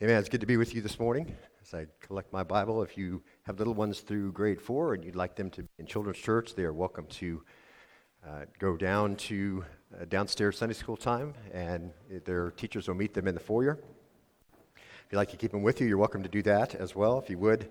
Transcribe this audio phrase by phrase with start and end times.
[0.00, 0.16] Amen.
[0.16, 2.84] It's good to be with you this morning as I collect my Bible.
[2.84, 5.86] If you have little ones through grade four and you'd like them to be in
[5.86, 7.42] children's church, they are welcome to
[8.24, 9.64] uh, go down to
[10.00, 11.90] uh, downstairs Sunday school time, and
[12.24, 13.76] their teachers will meet them in the foyer.
[14.76, 17.18] If you'd like to keep them with you, you're welcome to do that as well.
[17.18, 17.68] If you would, the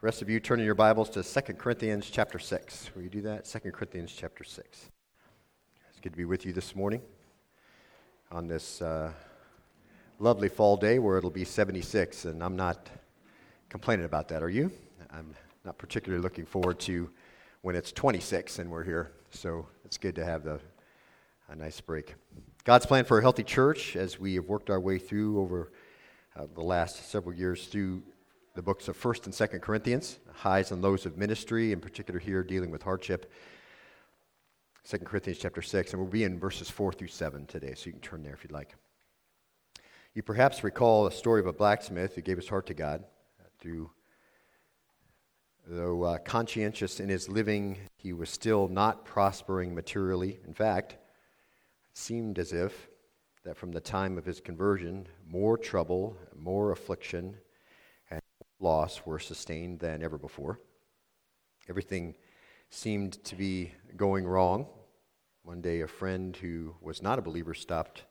[0.00, 2.92] rest of you turn in your Bibles to 2 Corinthians chapter 6.
[2.94, 3.44] Will you do that?
[3.44, 4.90] 2 Corinthians chapter 6.
[5.90, 7.02] It's good to be with you this morning
[8.32, 8.80] on this.
[8.80, 9.12] Uh,
[10.20, 12.88] lovely fall day where it'll be 76, and I'm not
[13.68, 14.42] complaining about that.
[14.42, 14.72] Are you?
[15.10, 15.34] I'm
[15.64, 17.08] not particularly looking forward to
[17.62, 19.12] when it's 26 and we're here.
[19.30, 20.60] So it's good to have the,
[21.48, 22.14] a nice break.
[22.64, 25.72] God's plan for a healthy church, as we have worked our way through over
[26.36, 28.02] uh, the last several years through
[28.54, 32.42] the books of First and Second Corinthians, highs and lows of ministry, in particular here
[32.42, 33.30] dealing with hardship.
[34.82, 37.92] Second Corinthians chapter 6, and we'll be in verses 4 through 7 today, so you
[37.92, 38.74] can turn there if you'd like.
[40.14, 43.04] You perhaps recall a story of a blacksmith who gave his heart to God
[43.60, 43.90] through
[45.70, 50.40] Though uh, conscientious in his living, he was still not prospering materially.
[50.46, 50.98] In fact, it
[51.92, 52.88] seemed as if
[53.44, 57.36] that from the time of his conversion, more trouble, more affliction,
[58.10, 58.22] and
[58.60, 60.58] loss were sustained than ever before.
[61.68, 62.14] Everything
[62.70, 64.68] seemed to be going wrong.
[65.42, 68.04] One day, a friend who was not a believer stopped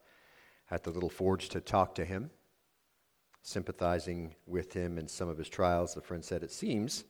[0.70, 2.30] at the little forge to talk to him,
[3.42, 5.94] sympathizing with him in some of his trials.
[5.94, 7.06] The friend said, It seems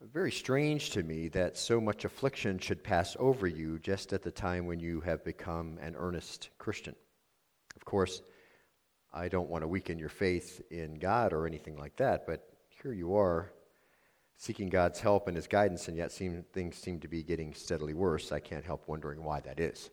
[0.00, 4.30] very strange to me that so much affliction should pass over you just at the
[4.30, 6.96] time when you have become an earnest Christian.
[7.76, 8.22] Of course,
[9.12, 12.48] I don't want to weaken your faith in God or anything like that, but
[12.82, 13.52] here you are
[14.36, 17.94] seeking God's help and his guidance, and yet seem, things seem to be getting steadily
[17.94, 18.32] worse.
[18.32, 19.90] I can't help wondering why that is.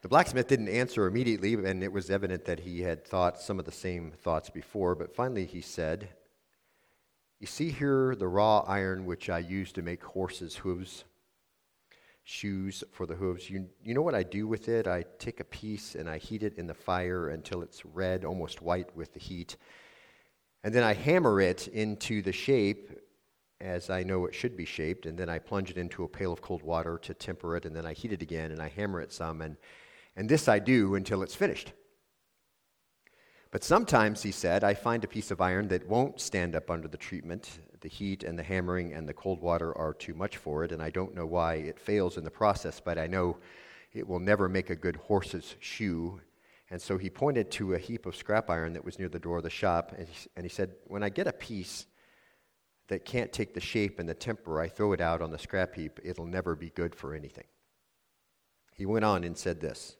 [0.00, 3.64] The blacksmith didn't answer immediately, and it was evident that he had thought some of
[3.64, 4.94] the same thoughts before.
[4.94, 6.10] But finally, he said,
[7.40, 11.04] You see here the raw iron which I use to make horses' hooves,
[12.22, 13.50] shoes for the hooves.
[13.50, 14.86] You, you know what I do with it?
[14.86, 18.62] I take a piece and I heat it in the fire until it's red, almost
[18.62, 19.56] white with the heat.
[20.62, 23.00] And then I hammer it into the shape
[23.60, 26.32] as I know it should be shaped, and then I plunge it into a pail
[26.32, 29.00] of cold water to temper it, and then I heat it again and I hammer
[29.00, 29.56] it some, and
[30.18, 31.72] and this I do until it's finished.
[33.52, 36.88] But sometimes, he said, I find a piece of iron that won't stand up under
[36.88, 37.60] the treatment.
[37.80, 40.82] The heat and the hammering and the cold water are too much for it, and
[40.82, 43.38] I don't know why it fails in the process, but I know
[43.92, 46.20] it will never make a good horse's shoe.
[46.68, 49.38] And so he pointed to a heap of scrap iron that was near the door
[49.38, 51.86] of the shop, and he, and he said, When I get a piece
[52.88, 55.76] that can't take the shape and the temper, I throw it out on the scrap
[55.76, 56.00] heap.
[56.02, 57.46] It'll never be good for anything.
[58.74, 59.96] He went on and said this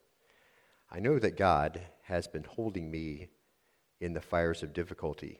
[0.90, 3.28] I know that God has been holding me
[4.00, 5.38] in the fires of difficulty,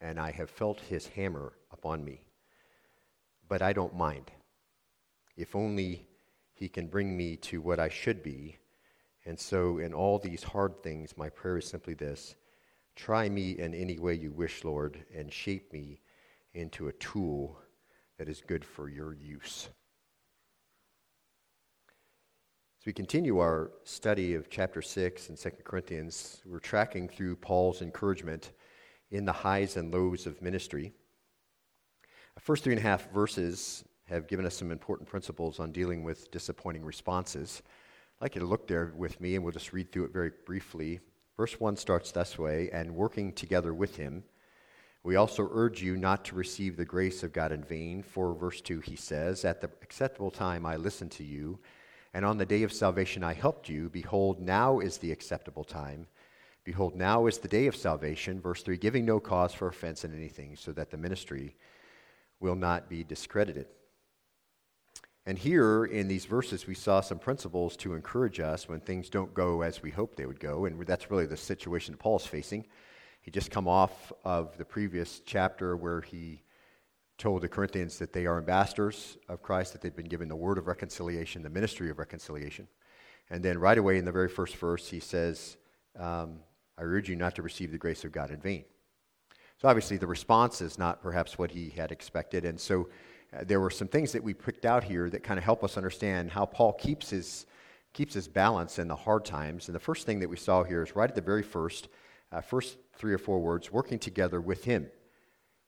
[0.00, 2.26] and I have felt his hammer upon me.
[3.48, 4.30] But I don't mind.
[5.36, 6.06] If only
[6.52, 8.56] he can bring me to what I should be.
[9.26, 12.36] And so, in all these hard things, my prayer is simply this
[12.94, 16.00] try me in any way you wish, Lord, and shape me
[16.52, 17.58] into a tool
[18.18, 19.68] that is good for your use.
[22.84, 27.80] As we continue our study of chapter 6 in 2 Corinthians, we're tracking through Paul's
[27.80, 28.52] encouragement
[29.10, 30.92] in the highs and lows of ministry.
[32.34, 36.04] The first three and a half verses have given us some important principles on dealing
[36.04, 37.62] with disappointing responses.
[38.20, 40.32] I'd like you to look there with me, and we'll just read through it very
[40.44, 41.00] briefly.
[41.38, 44.24] Verse 1 starts this way and working together with him.
[45.02, 48.02] We also urge you not to receive the grace of God in vain.
[48.02, 51.58] For verse 2, he says, At the acceptable time I listened to you
[52.14, 53.90] and on the day of salvation I helped you.
[53.90, 56.06] Behold, now is the acceptable time.
[56.62, 58.40] Behold, now is the day of salvation.
[58.40, 61.56] Verse 3 giving no cause for offense in anything, so that the ministry
[62.40, 63.66] will not be discredited.
[65.26, 69.32] And here in these verses, we saw some principles to encourage us when things don't
[69.32, 70.66] go as we hope they would go.
[70.66, 72.66] And that's really the situation that Paul's facing.
[73.22, 76.42] He just come off of the previous chapter where he
[77.16, 80.58] told the Corinthians that they are ambassadors of Christ, that they've been given the word
[80.58, 82.66] of reconciliation, the ministry of reconciliation.
[83.30, 85.56] And then right away in the very first verse, he says,
[85.98, 86.40] um,
[86.76, 88.64] I urge you not to receive the grace of God in vain.
[89.60, 92.44] So obviously, the response is not perhaps what he had expected.
[92.44, 92.88] And so
[93.32, 95.76] uh, there were some things that we picked out here that kind of help us
[95.76, 97.46] understand how Paul keeps his,
[97.92, 99.68] keeps his balance in the hard times.
[99.68, 101.88] And the first thing that we saw here is right at the very first,
[102.32, 104.88] uh, first three or four words, working together with him.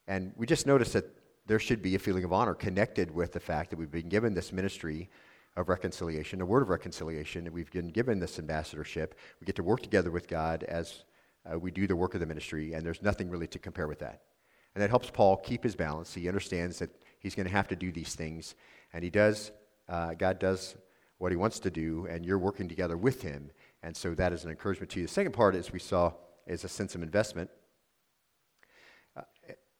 [0.08, 1.06] And we just noticed that
[1.46, 4.34] there should be a feeling of honor connected with the fact that we've been given
[4.34, 5.08] this ministry
[5.56, 9.19] of reconciliation, a word of reconciliation, and we've been given this ambassadorship.
[9.40, 11.04] We get to work together with God as
[11.50, 14.00] uh, we do the work of the ministry, and there's nothing really to compare with
[14.00, 14.22] that.
[14.75, 16.12] And that helps Paul keep his balance.
[16.12, 16.90] He understands that
[17.20, 18.54] he's going to have to do these things,
[18.93, 19.52] and he does,
[19.88, 20.76] uh, God does
[21.19, 23.50] what he wants to do, and you're working together with him.
[23.82, 25.06] And so that is an encouragement to you.
[25.06, 26.12] The second part, as we saw,
[26.46, 27.48] is a sense of investment.
[29.16, 29.22] Uh,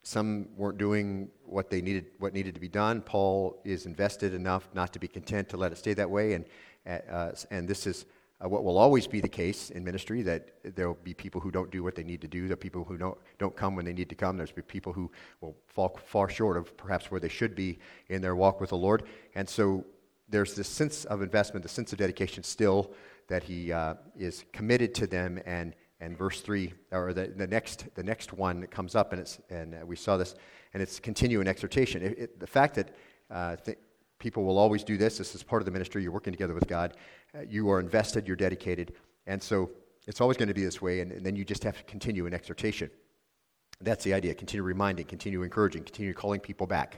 [0.07, 3.01] some weren't doing what they needed, what needed to be done.
[3.01, 6.45] Paul is invested enough not to be content to let it stay that way, and
[7.11, 8.07] uh, and this is
[8.43, 11.51] uh, what will always be the case in ministry that there will be people who
[11.51, 12.47] don't do what they need to do.
[12.47, 14.37] There are people who don't, don't come when they need to come.
[14.37, 15.11] There's people who
[15.41, 18.77] will fall far short of perhaps where they should be in their walk with the
[18.77, 19.05] Lord.
[19.35, 19.85] And so
[20.29, 22.93] there's this sense of investment, the sense of dedication still
[23.29, 25.41] that he uh, is committed to them.
[25.47, 29.21] And, and verse 3, or the, the, next, the next one that comes up, and,
[29.21, 30.35] it's, and uh, we saw this,
[30.75, 32.03] and it's continuing exhortation.
[32.03, 32.91] It, it, the fact that
[33.31, 33.79] uh, th-
[34.19, 36.67] people will always do this, this is part of the ministry, you're working together with
[36.67, 36.97] God,
[37.35, 38.93] uh, you are invested, you're dedicated.
[39.27, 39.71] And so
[40.07, 42.27] it's always going to be this way, and, and then you just have to continue
[42.27, 42.91] in exhortation.
[43.81, 44.35] That's the idea.
[44.35, 46.97] Continue reminding, continue encouraging, continue calling people back.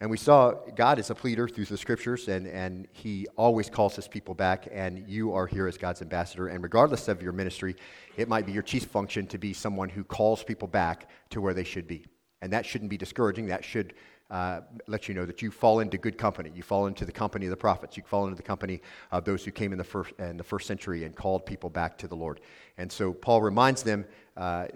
[0.00, 3.96] And we saw God is a pleader through the scriptures, and, and He always calls
[3.96, 6.48] His people back, and you are here as God's ambassador.
[6.48, 7.76] And regardless of your ministry,
[8.16, 11.52] it might be your chief function to be someone who calls people back to where
[11.52, 12.06] they should be.
[12.40, 13.46] And that shouldn't be discouraging.
[13.48, 13.92] That should
[14.30, 16.50] uh, let you know that you fall into good company.
[16.54, 17.98] You fall into the company of the prophets.
[17.98, 18.80] You fall into the company
[19.10, 21.98] of those who came in the first, in the first century and called people back
[21.98, 22.40] to the Lord.
[22.78, 24.06] And so Paul reminds them
[24.36, 24.68] uh,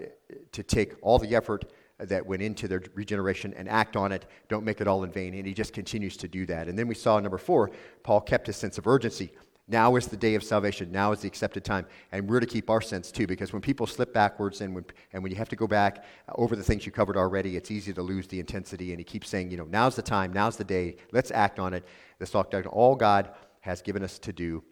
[0.51, 1.65] to take all the effort
[1.99, 4.25] that went into their regeneration and act on it.
[4.49, 5.33] Don't make it all in vain.
[5.33, 6.67] And he just continues to do that.
[6.67, 7.71] And then we saw number four,
[8.03, 9.31] Paul kept his sense of urgency.
[9.67, 10.91] Now is the day of salvation.
[10.91, 11.87] Now is the accepted time.
[12.11, 15.23] And we're to keep our sense too, because when people slip backwards and when, and
[15.23, 16.03] when you have to go back
[16.35, 18.91] over the things you covered already, it's easy to lose the intensity.
[18.91, 21.73] And he keeps saying, you know, now's the time, now's the day, let's act on
[21.73, 21.83] it.
[22.19, 23.31] Let's talk all God
[23.61, 24.63] has given us to do.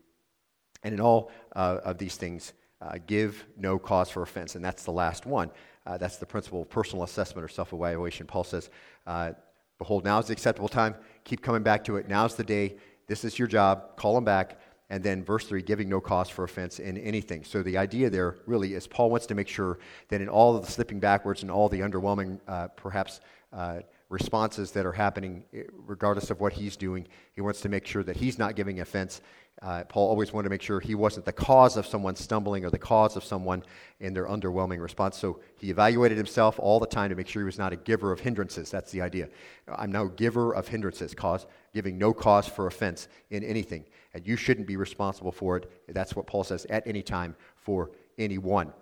[0.83, 4.55] And in all uh, of these things, uh, give no cause for offense.
[4.55, 5.49] And that's the last one.
[5.85, 8.25] Uh, that's the principle of personal assessment or self evaluation.
[8.25, 8.69] Paul says,
[9.05, 9.33] uh,
[9.79, 10.95] Behold, now is the acceptable time.
[11.25, 12.07] Keep coming back to it.
[12.07, 12.77] Now's the day.
[13.07, 13.97] This is your job.
[13.97, 14.59] Call them back.
[14.89, 17.43] And then verse 3, giving no cause for offense in anything.
[17.43, 20.65] So the idea there really is Paul wants to make sure that in all of
[20.65, 23.19] the slipping backwards and all the underwhelming, uh, perhaps,
[23.51, 23.79] uh,
[24.13, 28.03] responses that are happening, eh, regardless of what he's doing, he wants to make sure
[28.03, 29.21] that he's not giving offense.
[29.61, 32.69] Uh, Paul always wanted to make sure he wasn't the cause of someone stumbling or
[32.69, 33.63] the cause of someone
[33.99, 35.17] in their underwhelming response.
[35.17, 38.11] So he evaluated himself all the time to make sure he was not a giver
[38.11, 38.71] of hindrances.
[38.71, 39.29] That's the idea.
[39.67, 44.35] I'm no giver of hindrances, cause, giving no cause for offense in anything and you
[44.35, 45.71] shouldn't be responsible for it.
[45.87, 48.73] That's what Paul says at any time for anyone.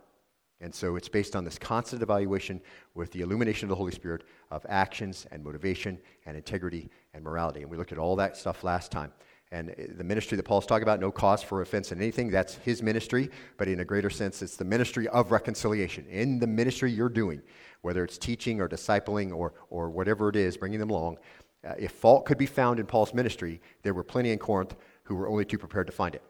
[0.60, 2.62] And so it's based on this constant evaluation
[2.94, 7.62] with the illumination of the Holy Spirit of actions and motivation and integrity and morality.
[7.62, 9.12] And we looked at all that stuff last time.
[9.54, 12.82] And the ministry that Paul's talking about, no cause for offense in anything, that's his
[12.82, 16.06] ministry, but in a greater sense, it's the ministry of reconciliation.
[16.08, 17.42] In the ministry you're doing,
[17.82, 21.18] whether it's teaching or discipling or, or whatever it is, bringing them along,
[21.68, 25.16] uh, if fault could be found in Paul's ministry, there were plenty in Corinth who
[25.16, 26.24] were only too prepared to find it.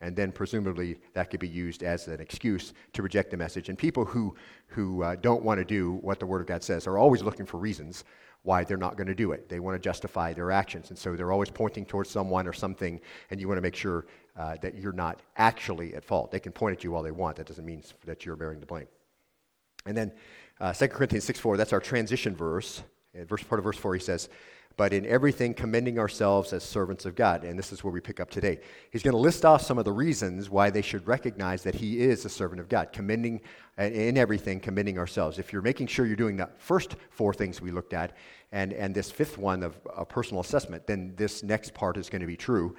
[0.00, 3.68] And then presumably that could be used as an excuse to reject the message.
[3.68, 4.34] And people who,
[4.68, 7.46] who uh, don't want to do what the Word of God says are always looking
[7.46, 8.04] for reasons
[8.42, 9.48] why they're not going to do it.
[9.48, 10.90] They want to justify their actions.
[10.90, 13.00] And so they're always pointing towards someone or something,
[13.30, 14.06] and you want to make sure
[14.36, 16.30] uh, that you're not actually at fault.
[16.30, 17.36] They can point at you all they want.
[17.36, 18.86] That doesn't mean that you're bearing the blame.
[19.84, 20.12] And then
[20.60, 22.82] uh, 2 Corinthians 6 4, that's our transition verse.
[23.14, 24.28] verse part of verse 4, he says,
[24.76, 27.44] but in everything commending ourselves as servants of God.
[27.44, 28.60] And this is where we pick up today.
[28.90, 32.00] He's going to list off some of the reasons why they should recognize that he
[32.00, 33.40] is a servant of God, commending
[33.78, 35.38] in everything, commending ourselves.
[35.38, 38.16] If you're making sure you're doing the first four things we looked at,
[38.52, 42.20] and, and this fifth one of a personal assessment, then this next part is going
[42.20, 42.76] to be true.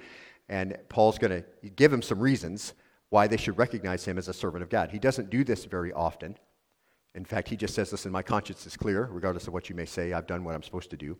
[0.48, 2.74] And Paul's going to give him some reasons
[3.10, 4.90] why they should recognize him as a servant of God.
[4.90, 6.36] He doesn't do this very often.
[7.14, 9.86] In fact, he just says, Listen, my conscience is clear, regardless of what you may
[9.86, 11.18] say, I've done what I'm supposed to do.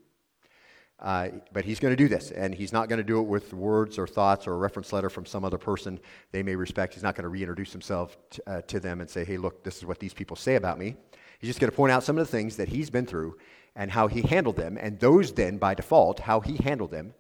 [1.00, 3.54] Uh, but he's going to do this, and he's not going to do it with
[3.54, 6.00] words or thoughts or a reference letter from some other person
[6.32, 6.94] they may respect.
[6.94, 9.76] He's not going to reintroduce himself t- uh, to them and say, hey, look, this
[9.76, 10.96] is what these people say about me.
[11.38, 13.36] He's just going to point out some of the things that he's been through
[13.76, 17.14] and how he handled them, and those then, by default, how he handled them.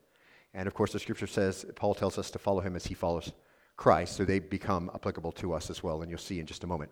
[0.54, 3.32] And of course, the scripture says, Paul tells us to follow him as he follows
[3.76, 6.66] Christ, so they become applicable to us as well, and you'll see in just a
[6.66, 6.90] moment.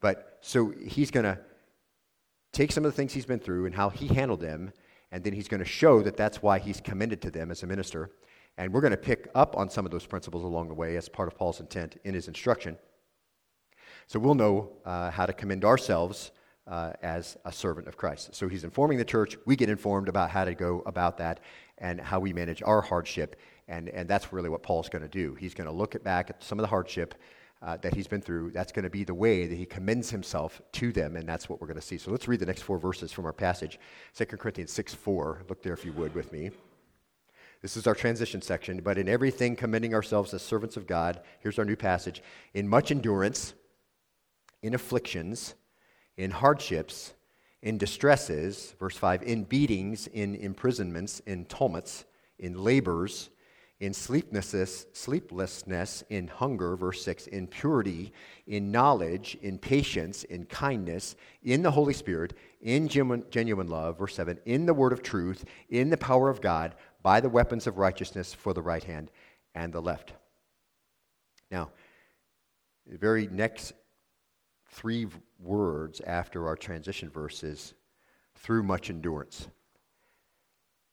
[0.00, 1.38] But so he's going to
[2.52, 4.72] take some of the things he's been through and how he handled them
[5.16, 7.66] and then he's going to show that that's why he's commended to them as a
[7.66, 8.10] minister.
[8.58, 11.08] And we're going to pick up on some of those principles along the way as
[11.08, 12.76] part of Paul's intent in his instruction.
[14.08, 16.32] So we'll know uh, how to commend ourselves
[16.66, 18.34] uh, as a servant of Christ.
[18.34, 19.38] So he's informing the church.
[19.46, 21.40] We get informed about how to go about that
[21.78, 23.36] and how we manage our hardship.
[23.68, 25.34] And, and that's really what Paul's going to do.
[25.36, 27.14] He's going to look at back at some of the hardship
[27.66, 30.62] uh, that he's been through, that's going to be the way that he commends himself
[30.70, 31.98] to them, and that's what we're going to see.
[31.98, 33.80] So let's read the next four verses from our passage
[34.14, 35.42] 2 Corinthians 6 4.
[35.48, 36.52] Look there if you would with me.
[37.62, 38.80] This is our transition section.
[38.82, 42.22] But in everything, commending ourselves as servants of God, here's our new passage
[42.54, 43.54] in much endurance,
[44.62, 45.54] in afflictions,
[46.16, 47.14] in hardships,
[47.62, 52.04] in distresses, verse 5, in beatings, in imprisonments, in tumults,
[52.38, 53.30] in labors,
[53.78, 58.12] in sleeplessness, sleeplessness, in hunger, verse 6, in purity,
[58.46, 64.14] in knowledge, in patience, in kindness, in the Holy Spirit, in genuine, genuine love, verse
[64.14, 67.76] 7, in the word of truth, in the power of God, by the weapons of
[67.76, 69.10] righteousness for the right hand
[69.54, 70.14] and the left.
[71.50, 71.70] Now,
[72.86, 73.74] the very next
[74.70, 75.06] three
[75.38, 77.74] words after our transition verse is
[78.36, 79.48] through much endurance.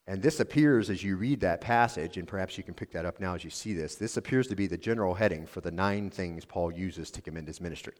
[0.05, 3.21] And this appears as you read that passage, and perhaps you can pick that up
[3.21, 3.95] now as you see this.
[3.95, 7.47] This appears to be the general heading for the nine things Paul uses to commend
[7.47, 7.93] his ministry.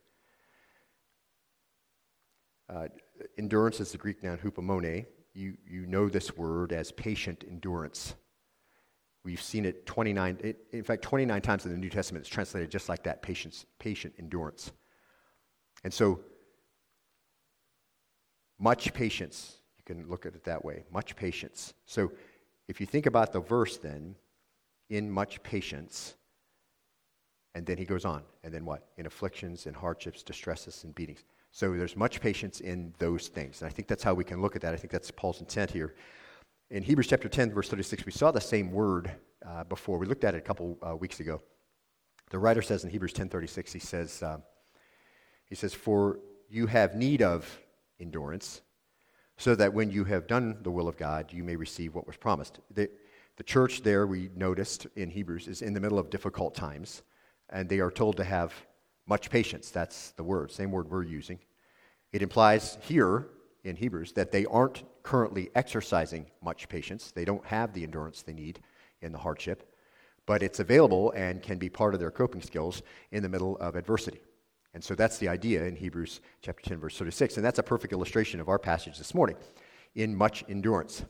[2.69, 2.87] Uh,
[3.37, 8.15] endurance is the Greek noun hupomone, you, you know this word as patient endurance.
[9.23, 12.69] We've seen it 29, it, in fact, 29 times in the New Testament, it's translated
[12.69, 14.71] just like that patience, patient endurance.
[15.83, 16.19] And so,
[18.59, 21.73] much patience, you can look at it that way, much patience.
[21.85, 22.11] So,
[22.67, 24.15] if you think about the verse then,
[24.89, 26.15] in much patience,
[27.55, 28.87] and then he goes on, and then what?
[28.97, 31.23] In afflictions, in hardships, distresses, and beatings.
[31.51, 33.61] So there's much patience in those things.
[33.61, 34.73] And I think that's how we can look at that.
[34.73, 35.93] I think that's Paul's intent here.
[36.71, 39.11] In Hebrews chapter 10, verse 36, we saw the same word
[39.45, 39.99] uh, before.
[39.99, 41.41] We looked at it a couple uh, weeks ago.
[42.31, 44.39] The writer says in Hebrews 10:36, he says, uh,
[45.45, 47.61] he says, "For you have need of
[47.99, 48.61] endurance,
[49.37, 52.17] so that when you have done the will of God, you may receive what was
[52.17, 52.89] promised." The,
[53.37, 57.01] the church there, we noticed in Hebrews, is in the middle of difficult times,
[57.49, 58.53] and they are told to have
[59.05, 61.39] much patience, that's the word, same word we're using.
[62.11, 63.27] It implies here
[63.63, 67.11] in Hebrews that they aren't currently exercising much patience.
[67.11, 68.59] They don't have the endurance they need
[69.01, 69.75] in the hardship,
[70.25, 73.75] but it's available and can be part of their coping skills in the middle of
[73.75, 74.21] adversity.
[74.73, 77.93] And so that's the idea in Hebrews chapter 10 verse 36, and that's a perfect
[77.93, 79.35] illustration of our passage this morning
[79.95, 81.03] in much endurance.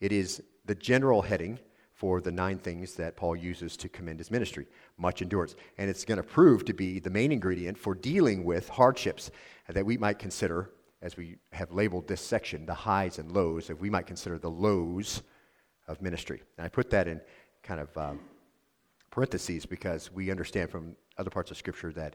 [0.00, 1.58] It is the general heading
[1.92, 5.56] for the nine things that Paul uses to commend his ministry much endurance.
[5.78, 9.32] And it's going to prove to be the main ingredient for dealing with hardships
[9.68, 10.70] that we might consider,
[11.02, 14.50] as we have labeled this section, the highs and lows, that we might consider the
[14.50, 15.22] lows
[15.88, 16.40] of ministry.
[16.56, 17.20] And I put that in
[17.64, 18.20] kind of um,
[19.10, 22.14] parentheses because we understand from other parts of Scripture that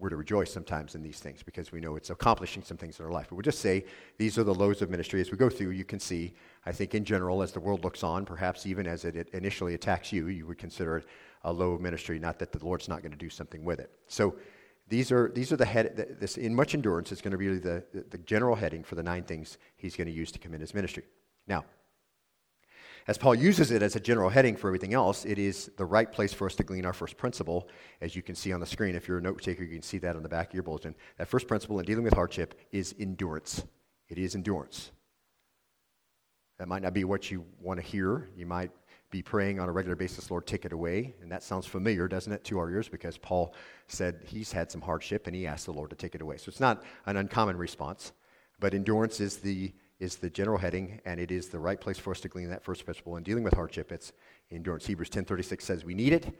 [0.00, 3.04] we're to rejoice sometimes in these things because we know it's accomplishing some things in
[3.04, 3.26] our life.
[3.28, 3.84] But we'll just say
[4.16, 5.20] these are the lows of ministry.
[5.20, 8.02] As we go through, you can see, I think in general, as the world looks
[8.02, 11.06] on, perhaps even as it initially attacks you, you would consider it
[11.44, 13.90] a low of ministry, not that the Lord's not going to do something with it.
[14.08, 14.34] So
[14.88, 17.84] these are, these are the head, this in much endurance is going to be the,
[18.10, 21.04] the, general heading for the nine things he's going to use to commend his ministry.
[21.46, 21.64] Now,
[23.10, 26.12] as Paul uses it as a general heading for everything else, it is the right
[26.12, 27.68] place for us to glean our first principle.
[28.00, 29.98] As you can see on the screen, if you're a note taker, you can see
[29.98, 30.94] that on the back of your bulletin.
[31.18, 33.64] That first principle in dealing with hardship is endurance.
[34.08, 34.92] It is endurance.
[36.58, 38.28] That might not be what you want to hear.
[38.36, 38.70] You might
[39.10, 41.16] be praying on a regular basis, Lord, take it away.
[41.20, 42.88] And that sounds familiar, doesn't it, to our ears?
[42.88, 43.56] Because Paul
[43.88, 46.36] said he's had some hardship and he asked the Lord to take it away.
[46.36, 48.12] So it's not an uncommon response.
[48.60, 52.10] But endurance is the is the general heading, and it is the right place for
[52.10, 53.16] us to glean that first principle.
[53.16, 54.12] In dealing with hardship, it's
[54.50, 54.86] endurance.
[54.86, 56.34] Hebrews 10.36 says we need it,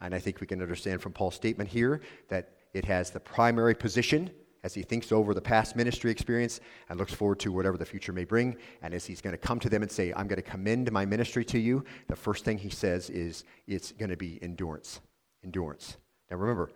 [0.00, 3.74] and I think we can understand from Paul's statement here that it has the primary
[3.74, 4.30] position
[4.64, 8.12] as he thinks over the past ministry experience and looks forward to whatever the future
[8.12, 8.56] may bring.
[8.82, 11.06] And as he's going to come to them and say, I'm going to commend my
[11.06, 15.00] ministry to you, the first thing he says is, it's going to be endurance.
[15.44, 15.96] Endurance.
[16.30, 16.70] Now remember,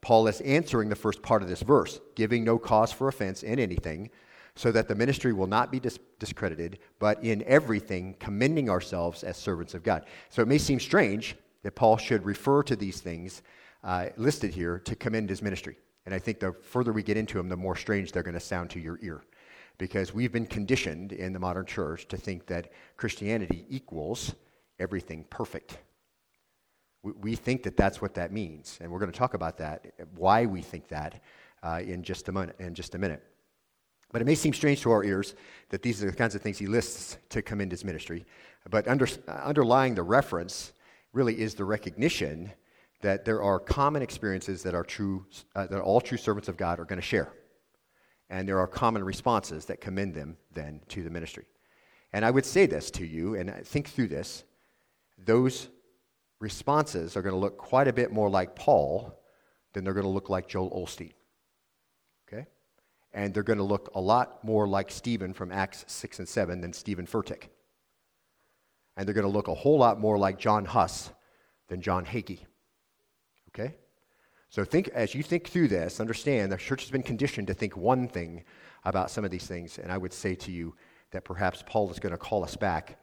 [0.00, 3.58] Paul is answering the first part of this verse, giving no cause for offense in
[3.58, 4.10] anything,
[4.56, 9.36] so that the ministry will not be dis- discredited, but in everything commending ourselves as
[9.36, 10.06] servants of God.
[10.30, 13.42] So it may seem strange that Paul should refer to these things
[13.84, 15.76] uh, listed here to commend his ministry.
[16.06, 18.40] And I think the further we get into them, the more strange they're going to
[18.40, 19.22] sound to your ear.
[19.78, 24.34] Because we've been conditioned in the modern church to think that Christianity equals
[24.78, 25.78] everything perfect.
[27.02, 28.78] We, we think that that's what that means.
[28.80, 31.22] And we're going to talk about that, why we think that,
[31.62, 33.22] uh, in, just a minute, in just a minute.
[34.12, 35.34] But it may seem strange to our ears
[35.70, 38.24] that these are the kinds of things he lists to commend his ministry.
[38.70, 40.72] But under, underlying the reference
[41.12, 42.52] really is the recognition
[43.00, 46.80] that there are common experiences that, are true, uh, that all true servants of God
[46.80, 47.32] are going to share.
[48.30, 51.44] And there are common responses that commend them then to the ministry.
[52.12, 54.44] And I would say this to you, and think through this.
[55.18, 55.68] Those
[56.40, 59.18] responses are going to look quite a bit more like Paul
[59.72, 61.12] than they're going to look like Joel Osteen.
[63.16, 66.60] And they're going to look a lot more like Stephen from Acts 6 and 7
[66.60, 67.48] than Stephen Furtick.
[68.96, 71.10] And they're going to look a whole lot more like John Huss
[71.66, 72.44] than John Hagee.
[73.48, 73.74] Okay?
[74.50, 77.76] So think as you think through this, understand the church has been conditioned to think
[77.76, 78.44] one thing
[78.84, 80.74] about some of these things, and I would say to you
[81.10, 83.00] that perhaps Paul is going to call us back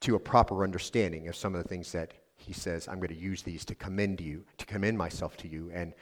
[0.00, 3.14] to a proper understanding of some of the things that he says, I'm going to
[3.14, 5.94] use these to commend you, to commend myself to you, and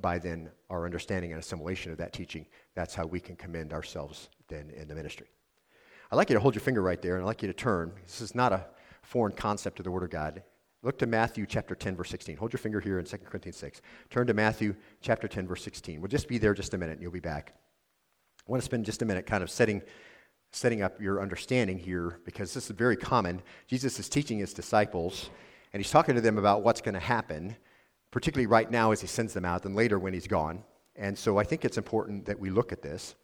[0.00, 4.28] by then our understanding and assimilation of that teaching, that's how we can commend ourselves
[4.48, 5.26] then in the ministry.
[6.10, 7.92] I'd like you to hold your finger right there, and I'd like you to turn.
[8.04, 8.66] This is not a
[9.02, 10.42] foreign concept of the Word of God.
[10.82, 12.36] Look to Matthew chapter 10, verse 16.
[12.36, 13.80] Hold your finger here in 2 Corinthians 6.
[14.10, 16.00] Turn to Matthew chapter 10, verse 16.
[16.00, 17.54] We'll just be there just a minute, and you'll be back.
[18.46, 19.80] I want to spend just a minute kind of setting,
[20.50, 23.40] setting up your understanding here because this is very common.
[23.68, 25.30] Jesus is teaching his disciples,
[25.72, 27.56] and he's talking to them about what's going to happen,
[28.12, 30.62] particularly right now as he sends them out, and later when he's gone.
[30.94, 33.16] And so I think it's important that we look at this.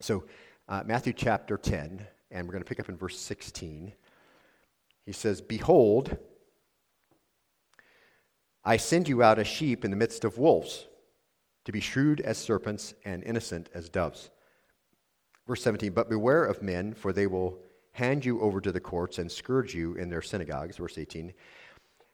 [0.00, 0.24] So,
[0.68, 3.92] uh, Matthew chapter 10, and we're going to pick up in verse 16.
[5.06, 6.16] He says, Behold,
[8.64, 10.86] I send you out as sheep in the midst of wolves,
[11.64, 14.30] to be shrewd as serpents and innocent as doves.
[15.46, 17.58] Verse 17, but beware of men, for they will
[17.92, 20.76] hand you over to the courts and scourge you in their synagogues.
[20.76, 21.32] Verse 18,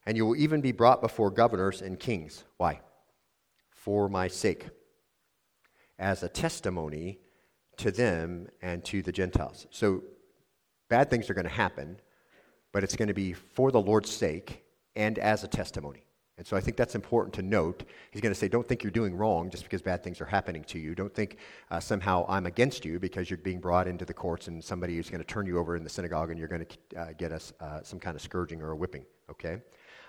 [0.06, 2.44] and you will even be brought before governors and kings.
[2.56, 2.80] Why?
[3.70, 4.68] For my sake,
[5.98, 7.18] as a testimony
[7.76, 9.66] to them and to the Gentiles.
[9.70, 10.02] So
[10.88, 11.98] bad things are going to happen,
[12.72, 16.04] but it's going to be for the Lord's sake and as a testimony.
[16.38, 17.84] And so I think that's important to note.
[18.10, 20.64] He's going to say, don't think you're doing wrong just because bad things are happening
[20.64, 20.94] to you.
[20.94, 21.36] Don't think
[21.70, 25.10] uh, somehow I'm against you because you're being brought into the courts and somebody is
[25.10, 27.52] going to turn you over in the synagogue and you're going to uh, get us
[27.60, 29.58] uh, some kind of scourging or a whipping, okay?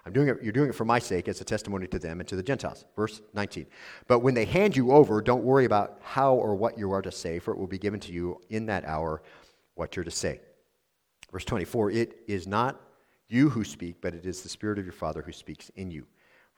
[0.05, 2.27] I'm doing it, you're doing it for my sake as a testimony to them and
[2.27, 2.85] to the Gentiles.
[2.95, 3.65] Verse 19.
[4.07, 7.11] But when they hand you over, don't worry about how or what you are to
[7.11, 9.21] say, for it will be given to you in that hour
[9.75, 10.41] what you're to say.
[11.31, 11.91] Verse 24.
[11.91, 12.81] It is not
[13.29, 16.05] you who speak, but it is the Spirit of your Father who speaks in you.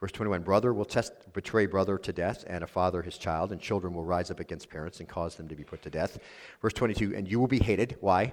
[0.00, 3.60] Verse 21 Brother will test, betray brother to death, and a father his child, and
[3.60, 6.18] children will rise up against parents and cause them to be put to death.
[6.60, 7.96] Verse 22 And you will be hated.
[8.00, 8.32] Why?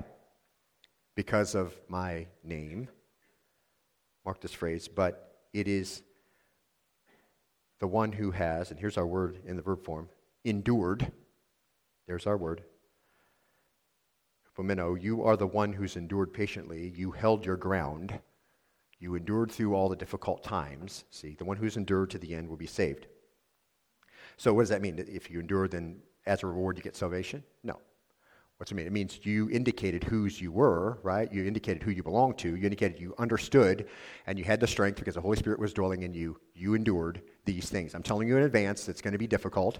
[1.15, 2.89] Because of my name.
[4.25, 6.01] Mark this phrase, but it is
[7.79, 10.09] the one who has, and here's our word in the verb form,
[10.43, 11.11] endured.
[12.07, 12.63] There's our word.
[14.57, 16.93] Pomeno, you are the one who's endured patiently.
[16.95, 18.19] You held your ground.
[18.99, 21.05] You endured through all the difficult times.
[21.09, 23.07] See, the one who's endured to the end will be saved.
[24.37, 25.03] So, what does that mean?
[25.09, 27.43] If you endure, then as a reward you get salvation?
[27.63, 27.79] No.
[28.63, 28.87] What's it mean?
[28.87, 31.29] It means you indicated whose you were, right?
[31.33, 32.55] You indicated who you belonged to.
[32.55, 33.89] You indicated you understood
[34.25, 36.39] and you had the strength because the Holy Spirit was dwelling in you.
[36.55, 37.93] You endured these things.
[37.93, 39.79] I'm telling you in advance it's going to be difficult.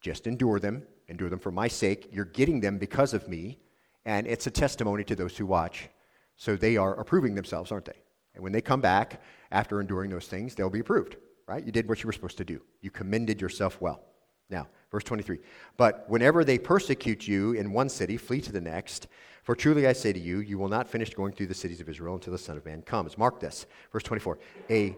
[0.00, 0.84] Just endure them.
[1.08, 2.08] Endure them for my sake.
[2.12, 3.58] You're getting them because of me.
[4.06, 5.90] And it's a testimony to those who watch.
[6.36, 8.00] So they are approving themselves, aren't they?
[8.34, 11.62] And when they come back after enduring those things, they'll be approved, right?
[11.62, 12.62] You did what you were supposed to do.
[12.80, 14.00] You commended yourself well.
[14.50, 15.38] Now, verse 23.
[15.76, 19.08] But whenever they persecute you in one city, flee to the next.
[19.42, 21.88] For truly I say to you, you will not finish going through the cities of
[21.88, 23.18] Israel until the Son of Man comes.
[23.18, 23.66] Mark this.
[23.92, 24.38] Verse 24.
[24.70, 24.96] A,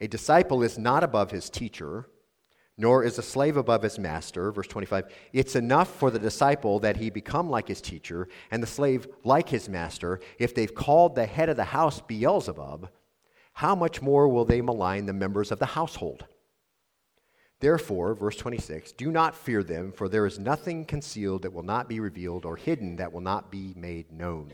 [0.00, 2.08] a disciple is not above his teacher,
[2.78, 4.50] nor is a slave above his master.
[4.52, 5.04] Verse 25.
[5.32, 9.48] It's enough for the disciple that he become like his teacher, and the slave like
[9.48, 10.20] his master.
[10.38, 12.88] If they've called the head of the house Beelzebub,
[13.54, 16.24] how much more will they malign the members of the household?
[17.62, 21.88] Therefore, verse 26, do not fear them, for there is nothing concealed that will not
[21.88, 24.50] be revealed, or hidden that will not be made known.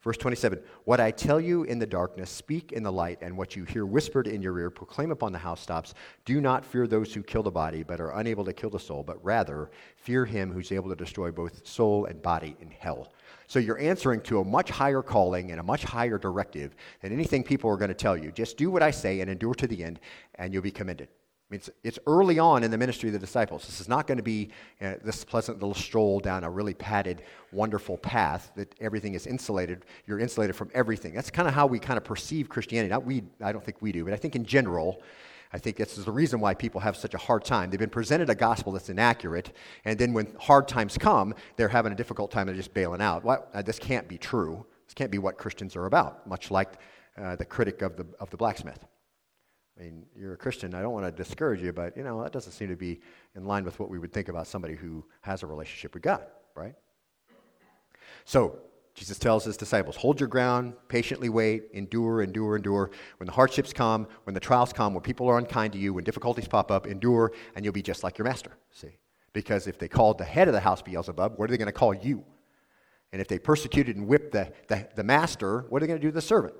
[0.00, 3.56] Verse 27 What I tell you in the darkness, speak in the light, and what
[3.56, 5.92] you hear whispered in your ear, proclaim upon the housetops.
[6.24, 9.02] Do not fear those who kill the body, but are unable to kill the soul,
[9.02, 13.12] but rather fear him who's able to destroy both soul and body in hell.
[13.48, 17.44] So you're answering to a much higher calling and a much higher directive than anything
[17.44, 18.32] people are going to tell you.
[18.32, 20.00] Just do what I say and endure to the end,
[20.36, 21.08] and you'll be commended.
[21.48, 23.66] I mean, it's, it's, early on in the ministry of the disciples.
[23.66, 27.22] This is not going to be uh, this pleasant little stroll down a really padded,
[27.52, 29.84] wonderful path that everything is insulated.
[30.06, 31.14] You're insulated from everything.
[31.14, 32.90] That's kind of how we kind of perceive Christianity.
[32.90, 35.00] Not we, I don't think we do, but I think in general,
[35.52, 37.70] I think this is the reason why people have such a hard time.
[37.70, 39.54] They've been presented a gospel that's inaccurate,
[39.84, 43.24] and then when hard times come, they're having a difficult time of just bailing out.
[43.24, 44.66] Well, uh, this can't be true.
[44.88, 46.72] This can't be what Christians are about, much like
[47.16, 48.84] uh, the critic of the, of the blacksmith.
[49.78, 50.74] I mean, you're a Christian.
[50.74, 53.00] I don't want to discourage you, but you know that doesn't seem to be
[53.34, 56.26] in line with what we would think about somebody who has a relationship with God,
[56.54, 56.74] right?
[58.24, 58.58] So,
[58.94, 62.90] Jesus tells his disciples, hold your ground, patiently wait, endure, endure, endure.
[63.18, 66.02] When the hardships come, when the trials come, when people are unkind to you, when
[66.02, 68.52] difficulties pop up, endure, and you'll be just like your master.
[68.70, 68.96] See?
[69.34, 71.72] Because if they called the head of the house Beelzebub, what are they going to
[71.72, 72.24] call you?
[73.12, 76.02] And if they persecuted and whipped the, the, the master, what are they going to
[76.02, 76.54] do to the servant?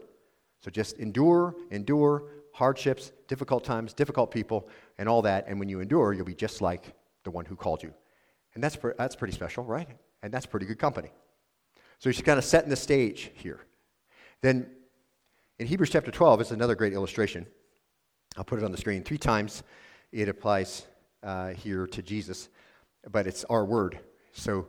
[0.61, 2.24] So just endure, endure,
[2.57, 4.66] hardships, difficult times, difficult people,
[4.97, 5.45] and all that.
[5.47, 7.92] And when you endure, you'll be just like the one who called you.
[8.55, 9.87] And that's, pre- that's pretty special, right?
[10.23, 11.11] And that's pretty good company.
[11.99, 13.61] So he's kind of setting the stage here.
[14.40, 14.71] Then
[15.59, 17.47] in Hebrews chapter 12 is another great illustration.
[18.38, 19.03] I'll put it on the screen.
[19.03, 19.62] Three times
[20.11, 20.87] it applies
[21.23, 22.49] uh, here to Jesus,
[23.11, 24.01] but it's our word.
[24.33, 24.69] So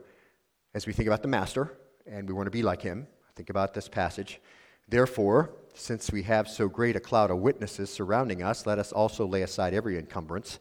[0.74, 1.72] as we think about the Master
[2.06, 4.42] and we want to be like him, think about this passage.
[4.88, 9.26] Therefore, since we have so great a cloud of witnesses surrounding us, let us also
[9.26, 10.58] lay aside every encumbrance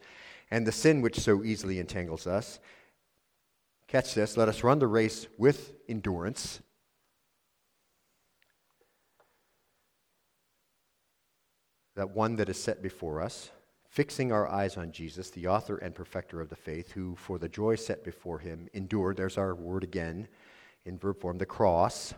[0.52, 2.60] and the sin which so easily entangles us
[3.88, 4.36] Catch this.
[4.36, 6.60] Let us run the race with endurance.
[11.96, 13.50] That one that is set before us,
[13.90, 17.48] fixing our eyes on Jesus, the author and perfecter of the faith, who for the
[17.48, 20.28] joy set before him endured, there's our word again
[20.86, 22.14] in verb form, the cross,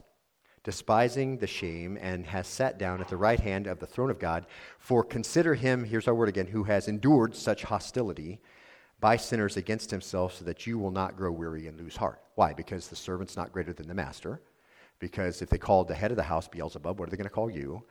[0.64, 4.20] despising the shame, and has sat down at the right hand of the throne of
[4.20, 4.46] God.
[4.78, 8.40] For consider him, here's our word again, who has endured such hostility
[9.00, 12.22] by sinners against himself so that you will not grow weary and lose heart.
[12.36, 12.54] Why?
[12.54, 14.42] Because the servant's not greater than the master.
[15.00, 17.34] Because if they called the head of the house Beelzebub, what are they going to
[17.34, 17.82] call you?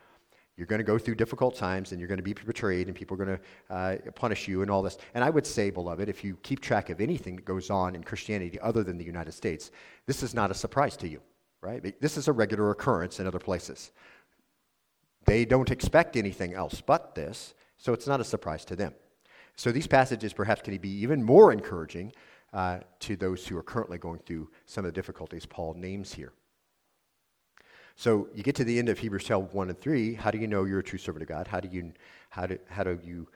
[0.58, 3.14] You're going to go through difficult times and you're going to be betrayed and people
[3.14, 4.98] are going to uh, punish you and all this.
[5.14, 8.02] And I would say, beloved, if you keep track of anything that goes on in
[8.02, 9.70] Christianity other than the United States,
[10.06, 11.20] this is not a surprise to you,
[11.60, 12.00] right?
[12.00, 13.90] This is a regular occurrence in other places.
[15.24, 18.94] They don't expect anything else but this, so it's not a surprise to them.
[19.56, 22.12] So these passages perhaps can be even more encouraging
[22.52, 26.32] uh, to those who are currently going through some of the difficulties Paul names here.
[27.96, 30.14] So you get to the end of Hebrews 12, 1 and 3.
[30.14, 31.48] How do you know you're a true servant of God?
[31.48, 31.92] How do you,
[32.30, 33.26] how do, how do you,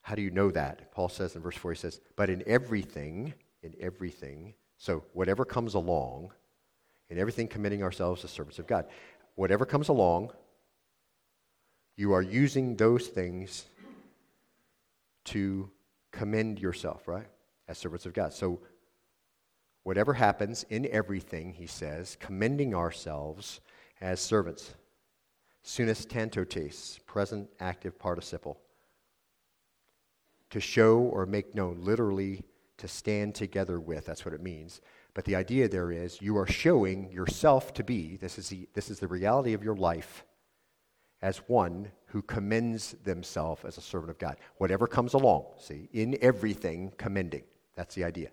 [0.00, 0.90] how do you know that?
[0.92, 5.74] Paul says in verse 4, he says, But in everything, in everything, so whatever comes
[5.74, 6.32] along,
[7.08, 8.86] in everything committing ourselves as servants of God,
[9.34, 10.30] whatever comes along,
[11.96, 13.66] you are using those things
[15.24, 15.70] to
[16.12, 17.26] commend yourself, right?
[17.68, 18.32] As servants of God.
[18.32, 18.60] So,
[19.82, 23.60] whatever happens in everything, he says, commending ourselves
[24.00, 24.74] as servants.
[25.64, 28.60] Sunistantes, present active participle.
[30.50, 32.44] To show or make known, literally
[32.78, 34.06] to stand together with.
[34.06, 34.80] That's what it means.
[35.16, 38.90] But the idea there is you are showing yourself to be, this is the, this
[38.90, 40.26] is the reality of your life,
[41.22, 44.36] as one who commends themselves as a servant of God.
[44.58, 47.44] Whatever comes along, see, in everything, commending.
[47.76, 48.28] That's the idea.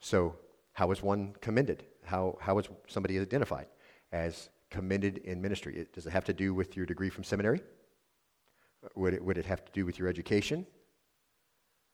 [0.00, 0.34] So,
[0.72, 1.84] how is one commended?
[2.04, 3.68] How, how is somebody identified
[4.10, 5.86] as commended in ministry?
[5.92, 7.60] does it have to do with your degree from seminary?
[8.96, 10.66] Would it, would it have to do with your education?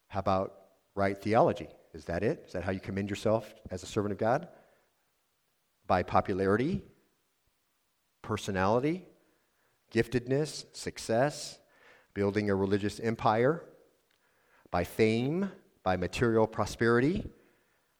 [0.08, 0.54] How about
[0.94, 1.68] right theology?
[1.92, 2.44] Is that it?
[2.46, 4.48] Is that how you commend yourself as a servant of God?
[5.86, 6.82] By popularity?
[8.22, 9.06] Personality?
[9.90, 11.58] giftedness, success,
[12.14, 13.62] building a religious empire,
[14.70, 15.50] by fame,
[15.82, 17.28] by material prosperity.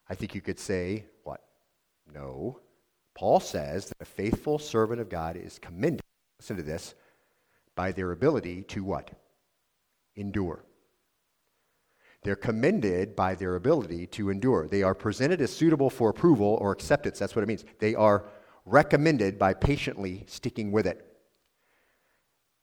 [0.08, 1.42] I think you could say, what?
[2.12, 2.60] No.
[3.14, 6.02] Paul says that a faithful servant of God is commended,
[6.38, 6.94] listen to this,
[7.74, 9.10] by their ability to what?
[10.16, 10.64] Endure.
[12.22, 14.68] They're commended by their ability to endure.
[14.68, 17.18] They are presented as suitable for approval or acceptance.
[17.18, 17.64] That's what it means.
[17.78, 18.26] They are
[18.66, 21.06] recommended by patiently sticking with it.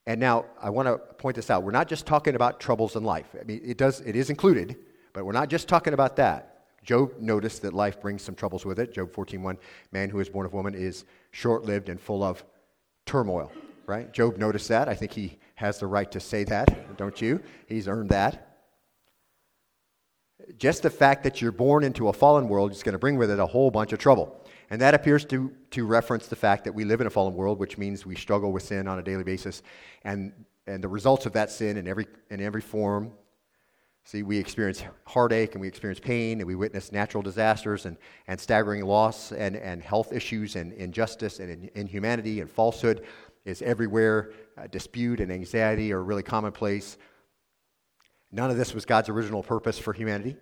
[0.05, 1.63] And now I want to point this out.
[1.63, 3.27] We're not just talking about troubles in life.
[3.39, 4.77] I mean, it does it is included,
[5.11, 6.53] but we're not just talking about that.
[6.83, 8.93] Job noticed that life brings some troubles with it.
[8.93, 9.57] Job 14:1,
[9.91, 12.45] man who is born of woman is short-lived and full of
[13.05, 13.51] turmoil,
[13.85, 14.13] right?
[14.13, 14.87] Job noticed that.
[14.87, 17.41] I think he has the right to say that, don't you?
[17.67, 18.46] He's earned that.
[20.57, 23.31] Just the fact that you're born into a fallen world is going to bring with
[23.31, 24.43] it a whole bunch of trouble.
[24.69, 27.57] And that appears to, to reference the fact that we live in a fallen world,
[27.59, 29.63] which means we struggle with sin on a daily basis.
[30.03, 30.33] And,
[30.67, 33.11] and the results of that sin in every, in every form.
[34.03, 37.97] See, we experience heartache and we experience pain and we witness natural disasters and,
[38.27, 43.05] and staggering loss and, and health issues and injustice and inhumanity and falsehood
[43.43, 44.31] is everywhere.
[44.57, 46.97] Uh, dispute and anxiety are really commonplace.
[48.31, 50.35] None of this was God's original purpose for humanity.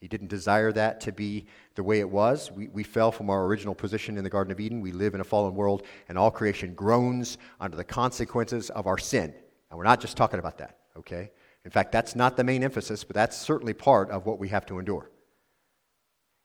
[0.00, 2.52] He didn't desire that to be the way it was.
[2.52, 4.80] We, we fell from our original position in the Garden of Eden.
[4.80, 8.98] We live in a fallen world, and all creation groans under the consequences of our
[8.98, 9.34] sin.
[9.70, 11.30] And we're not just talking about that, okay?
[11.64, 14.66] In fact, that's not the main emphasis, but that's certainly part of what we have
[14.66, 15.10] to endure.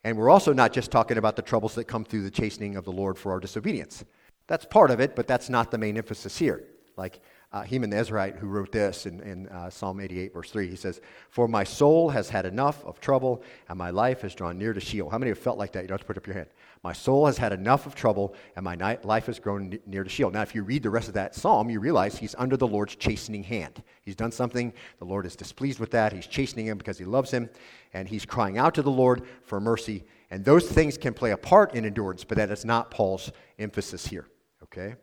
[0.04, 2.84] And we're also not just talking about the troubles that come through the chastening of
[2.84, 4.04] the Lord for our disobedience.
[4.48, 6.64] That's part of it, but that's not the main emphasis here.
[6.96, 7.20] Like
[7.52, 10.76] uh, Heman the Ezrahite, who wrote this in, in uh, Psalm 88, verse 3, he
[10.76, 14.72] says, For my soul has had enough of trouble, and my life has drawn near
[14.72, 15.10] to Sheol.
[15.10, 15.82] How many have felt like that?
[15.82, 16.48] You don't have to put up your hand.
[16.82, 20.30] My soul has had enough of trouble, and my life has grown near to Sheol.
[20.30, 22.96] Now, if you read the rest of that psalm, you realize he's under the Lord's
[22.96, 23.82] chastening hand.
[24.00, 26.12] He's done something, the Lord is displeased with that.
[26.14, 27.50] He's chastening him because he loves him,
[27.92, 30.04] and he's crying out to the Lord for mercy.
[30.30, 34.06] And those things can play a part in endurance, but that is not Paul's emphasis
[34.06, 34.26] here.
[34.62, 34.94] Okay?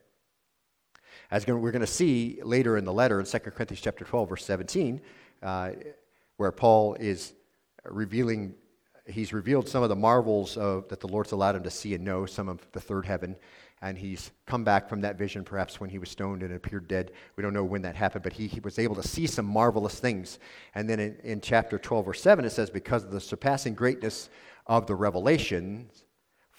[1.32, 4.46] As we're going to see later in the letter in 2 Corinthians chapter 12, verse
[4.46, 5.00] 17,
[5.44, 5.72] uh,
[6.38, 7.34] where Paul is
[7.86, 8.56] revealing,
[9.06, 12.04] he's revealed some of the marvels of, that the Lord's allowed him to see and
[12.04, 13.36] know, some of the third heaven.
[13.82, 17.12] And he's come back from that vision, perhaps when he was stoned and appeared dead.
[17.36, 20.00] We don't know when that happened, but he, he was able to see some marvelous
[20.00, 20.40] things.
[20.74, 24.30] And then in, in chapter 12, verse 7, it says, Because of the surpassing greatness
[24.66, 25.92] of the revelation,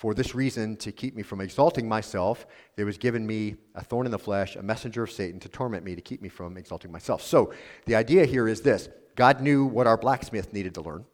[0.00, 4.06] for this reason, to keep me from exalting myself, there was given me a thorn
[4.06, 6.90] in the flesh, a messenger of Satan to torment me, to keep me from exalting
[6.90, 7.20] myself.
[7.20, 7.52] So
[7.84, 11.04] the idea here is this God knew what our blacksmith needed to learn,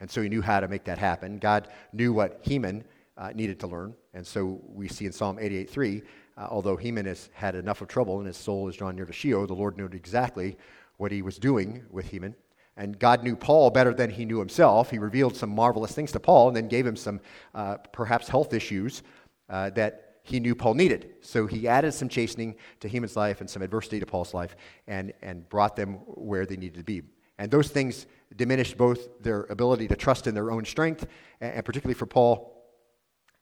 [0.00, 1.36] and so he knew how to make that happen.
[1.36, 2.82] God knew what Heman
[3.18, 6.02] uh, needed to learn, and so we see in Psalm 88:3,
[6.38, 9.12] uh, although Heman has had enough of trouble and his soul is drawn near to
[9.12, 10.56] Sheol, the Lord knew exactly
[10.96, 12.36] what he was doing with Heman
[12.76, 14.90] and God knew Paul better than he knew himself.
[14.90, 17.20] He revealed some marvelous things to Paul and then gave him some
[17.54, 19.02] uh, perhaps health issues
[19.48, 21.14] uh, that he knew Paul needed.
[21.22, 25.12] So he added some chastening to Heman's life and some adversity to Paul's life and,
[25.22, 27.02] and brought them where they needed to be.
[27.38, 31.06] And those things diminished both their ability to trust in their own strength,
[31.40, 32.52] and, and particularly for Paul,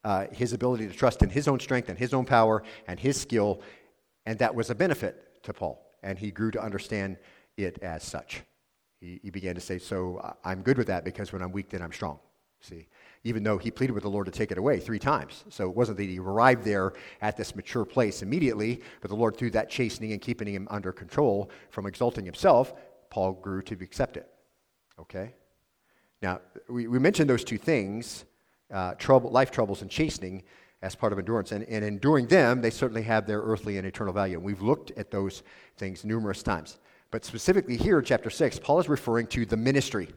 [0.04, 3.18] uh, his ability to trust in his own strength and his own power and his
[3.18, 3.62] skill.
[4.26, 5.80] And that was a benefit to Paul.
[6.02, 7.16] And he grew to understand
[7.56, 8.42] it as such
[9.04, 11.82] he, he began to say, So I'm good with that because when I'm weak, then
[11.82, 12.18] I'm strong.
[12.60, 12.88] See,
[13.24, 15.44] even though he pleaded with the Lord to take it away three times.
[15.50, 19.36] So it wasn't that he arrived there at this mature place immediately, but the Lord,
[19.36, 22.72] through that chastening and keeping him under control from exalting himself,
[23.10, 24.30] Paul grew to accept it.
[24.98, 25.34] Okay?
[26.22, 26.40] Now,
[26.70, 28.24] we, we mentioned those two things
[28.72, 30.42] uh, trouble, life troubles and chastening
[30.80, 31.52] as part of endurance.
[31.52, 34.36] And, and enduring them, they certainly have their earthly and eternal value.
[34.36, 35.42] And we've looked at those
[35.76, 36.78] things numerous times.
[37.14, 40.08] But specifically here in chapter 6, Paul is referring to the ministry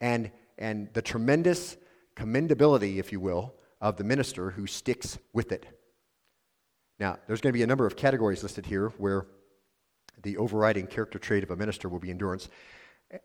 [0.00, 1.76] and, and the tremendous
[2.14, 5.66] commendability, if you will, of the minister who sticks with it.
[7.00, 9.26] Now, there's going to be a number of categories listed here where
[10.22, 12.48] the overriding character trait of a minister will be endurance.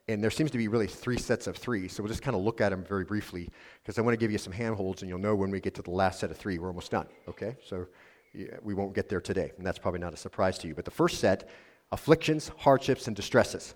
[0.07, 1.87] And there seems to be really three sets of three.
[1.87, 3.51] So we'll just kind of look at them very briefly
[3.83, 5.83] because I want to give you some handholds and you'll know when we get to
[5.83, 7.05] the last set of three, we're almost done.
[7.29, 7.55] Okay?
[7.67, 7.85] So
[8.33, 9.51] yeah, we won't get there today.
[9.59, 10.73] And that's probably not a surprise to you.
[10.73, 11.51] But the first set
[11.93, 13.75] afflictions, hardships, and distresses.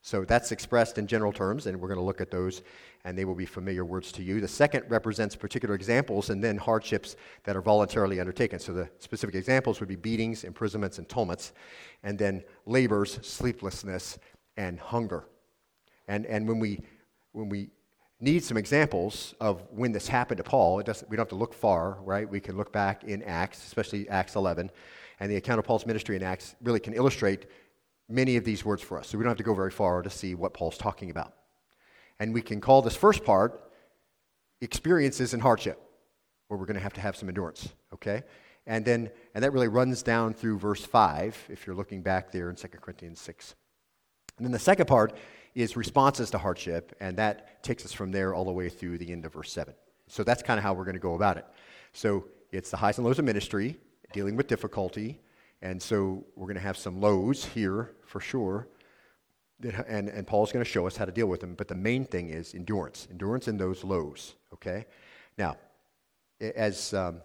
[0.00, 2.62] So that's expressed in general terms, and we're going to look at those,
[3.04, 4.40] and they will be familiar words to you.
[4.40, 8.58] The second represents particular examples and then hardships that are voluntarily undertaken.
[8.58, 11.52] So the specific examples would be beatings, imprisonments, and tumults,
[12.02, 14.18] and then labors, sleeplessness,
[14.56, 15.26] and hunger.
[16.08, 16.80] And, and when, we,
[17.32, 17.68] when we
[18.18, 21.34] need some examples of when this happened to Paul, it doesn't, we don't have to
[21.34, 22.26] look far, right?
[22.26, 24.70] We can look back in Acts, especially Acts 11
[25.20, 27.46] and the account of Paul's ministry in Acts really can illustrate
[28.08, 29.08] many of these words for us.
[29.08, 31.34] So we don't have to go very far to see what Paul's talking about.
[32.18, 33.70] And we can call this first part
[34.60, 35.80] experiences and hardship,
[36.48, 38.22] where we're going to have to have some endurance, okay?
[38.66, 42.50] And then, and that really runs down through verse 5, if you're looking back there
[42.50, 43.54] in 2 Corinthians 6.
[44.36, 45.16] And then the second part
[45.54, 49.10] is responses to hardship, and that takes us from there all the way through the
[49.12, 49.74] end of verse 7.
[50.08, 51.46] So that's kind of how we're going to go about it.
[51.92, 53.78] So it's the highs and lows of ministry,
[54.12, 55.20] dealing with difficulty.
[55.62, 58.68] And so we're going to have some lows here for sure.
[59.88, 61.54] And, and Paul's going to show us how to deal with them.
[61.54, 64.86] But the main thing is endurance, endurance in those lows, okay?
[65.36, 65.56] Now,
[66.40, 67.20] as um,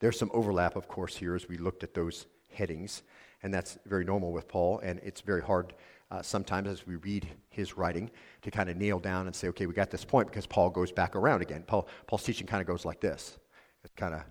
[0.00, 3.02] there's some overlap, of course, here as we looked at those headings,
[3.42, 5.72] and that's very normal with Paul, and it's very hard
[6.10, 8.10] uh, sometimes as we read his writing
[8.42, 10.92] to kind of nail down and say, okay, we got this point because Paul goes
[10.92, 11.64] back around again.
[11.66, 13.38] Paul, Paul's teaching kind of goes like this.
[13.84, 14.22] It kind of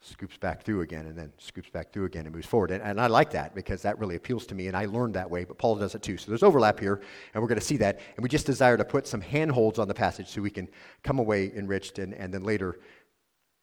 [0.00, 2.70] scoops back through again and then scoops back through again and moves forward.
[2.70, 5.28] And, and, I like that because that really appeals to me and I learned that
[5.28, 6.16] way, but Paul does it too.
[6.16, 7.02] So there's overlap here
[7.34, 7.98] and we're going to see that.
[8.16, 10.68] And we just desire to put some handholds on the passage so we can
[11.02, 12.78] come away enriched and, and then later,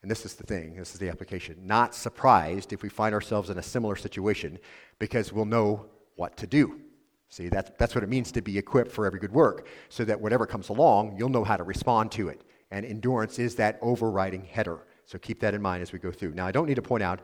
[0.02, 3.50] and this is the thing, this is the application, not surprised if we find ourselves
[3.50, 4.60] in a similar situation
[5.00, 6.82] because we'll know what to do.
[7.30, 10.20] See, that's, that's what it means to be equipped for every good work, so that
[10.22, 12.42] whatever comes along, you'll know how to respond to it.
[12.72, 14.86] And endurance is that overriding header.
[15.06, 16.34] So keep that in mind as we go through.
[16.34, 17.22] Now, I don't need to point out,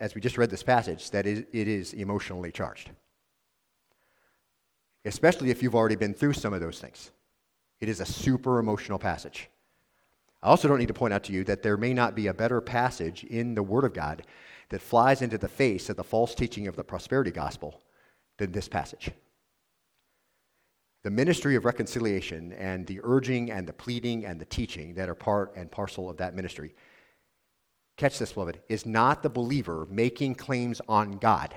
[0.00, 2.90] as we just read this passage, that it is emotionally charged,
[5.04, 7.10] especially if you've already been through some of those things.
[7.80, 9.48] It is a super emotional passage.
[10.42, 12.34] I also don't need to point out to you that there may not be a
[12.34, 14.22] better passage in the Word of God
[14.68, 17.80] that flies into the face of the false teaching of the prosperity gospel
[18.38, 19.10] than this passage.
[21.02, 25.14] The ministry of reconciliation and the urging and the pleading and the teaching that are
[25.14, 26.74] part and parcel of that ministry,
[27.96, 31.54] catch this, beloved, is not the believer making claims on God.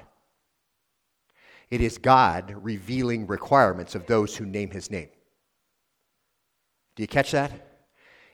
[1.69, 5.09] It is God revealing requirements of those who name his name.
[6.95, 7.69] Do you catch that?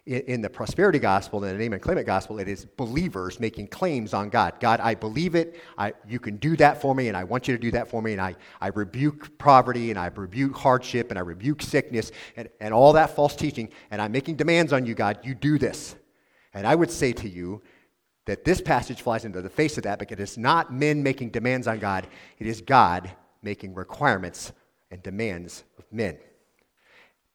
[0.05, 3.67] in, the prosperity gospel, in the name and claim it gospel, it is believers making
[3.67, 4.53] claims on God.
[4.59, 5.59] God, I believe it.
[5.79, 8.03] I, you can do that for me, and I want you to do that for
[8.03, 8.11] me.
[8.11, 12.71] And I, I rebuke poverty, and I rebuke hardship, and I rebuke sickness, and, and
[12.71, 13.69] all that false teaching.
[13.89, 15.19] And I'm making demands on you, God.
[15.23, 15.95] You do this.
[16.53, 17.63] And I would say to you
[18.25, 21.67] that this passage flies into the face of that because it's not men making demands
[21.67, 22.07] on God,
[22.39, 23.11] it is God
[23.41, 24.51] making requirements
[24.91, 26.17] and demands of men.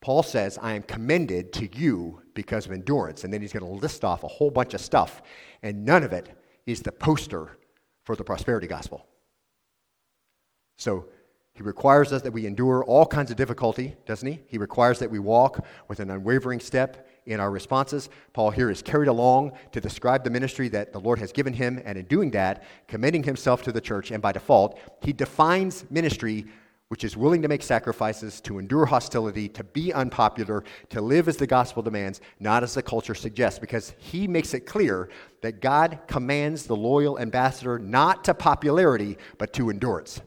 [0.01, 3.23] Paul says, I am commended to you because of endurance.
[3.23, 5.21] And then he's going to list off a whole bunch of stuff.
[5.61, 6.29] And none of it
[6.65, 7.57] is the poster
[8.03, 9.05] for the prosperity gospel.
[10.77, 11.05] So
[11.53, 14.39] he requires us that we endure all kinds of difficulty, doesn't he?
[14.47, 18.09] He requires that we walk with an unwavering step in our responses.
[18.33, 21.81] Paul here is carried along to describe the ministry that the Lord has given him,
[21.85, 26.45] and in doing that, commending himself to the church, and by default, he defines ministry
[26.91, 31.37] which is willing to make sacrifices, to endure hostility, to be unpopular, to live as
[31.37, 35.07] the gospel demands, not as the culture suggests, because he makes it clear
[35.41, 40.19] that God commands the loyal ambassador not to popularity, but to endurance.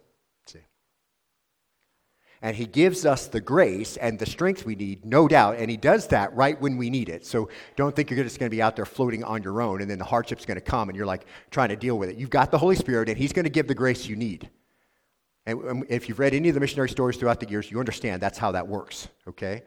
[2.45, 5.79] And he gives us the grace and the strength we need, no doubt, and he
[5.79, 7.25] does that right when we need it.
[7.25, 9.91] So don't think you're just going to be out there floating on your own, and
[9.91, 12.17] then the hardship's going to come, and you're like trying to deal with it.
[12.17, 14.51] You've got the Holy Spirit, and he's going to give the grace you need.
[15.47, 18.21] And um, if you've read any of the missionary stories throughout the years, you understand
[18.21, 19.63] that's how that works, okay?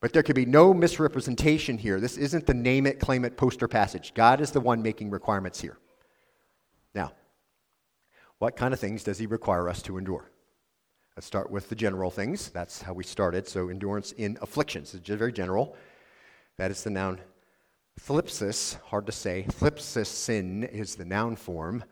[0.00, 2.00] But there could be no misrepresentation here.
[2.00, 4.14] This isn't the name it, claim it poster passage.
[4.14, 5.76] God is the one making requirements here.
[6.94, 7.12] Now,
[8.38, 10.30] what kind of things does he require us to endure?
[11.16, 12.48] Let's start with the general things.
[12.50, 13.46] That's how we started.
[13.46, 15.76] So, endurance in afflictions is just very general.
[16.58, 17.20] That is the noun
[18.00, 19.46] thlipsis, hard to say.
[19.48, 20.28] Thlipsis
[20.72, 21.84] is the noun form.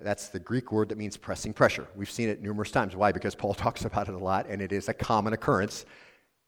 [0.00, 1.88] That's the Greek word that means pressing pressure.
[1.96, 2.94] We've seen it numerous times.
[2.94, 3.10] Why?
[3.10, 5.86] Because Paul talks about it a lot, and it is a common occurrence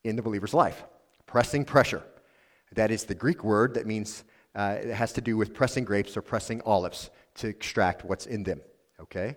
[0.05, 0.85] in the believer's life.
[1.25, 2.03] Pressing pressure.
[2.73, 6.19] That is the Greek word that means uh, it has to do with pressing grapes
[6.19, 8.61] or pressing olives to extract what's in them.
[9.01, 9.37] Okay?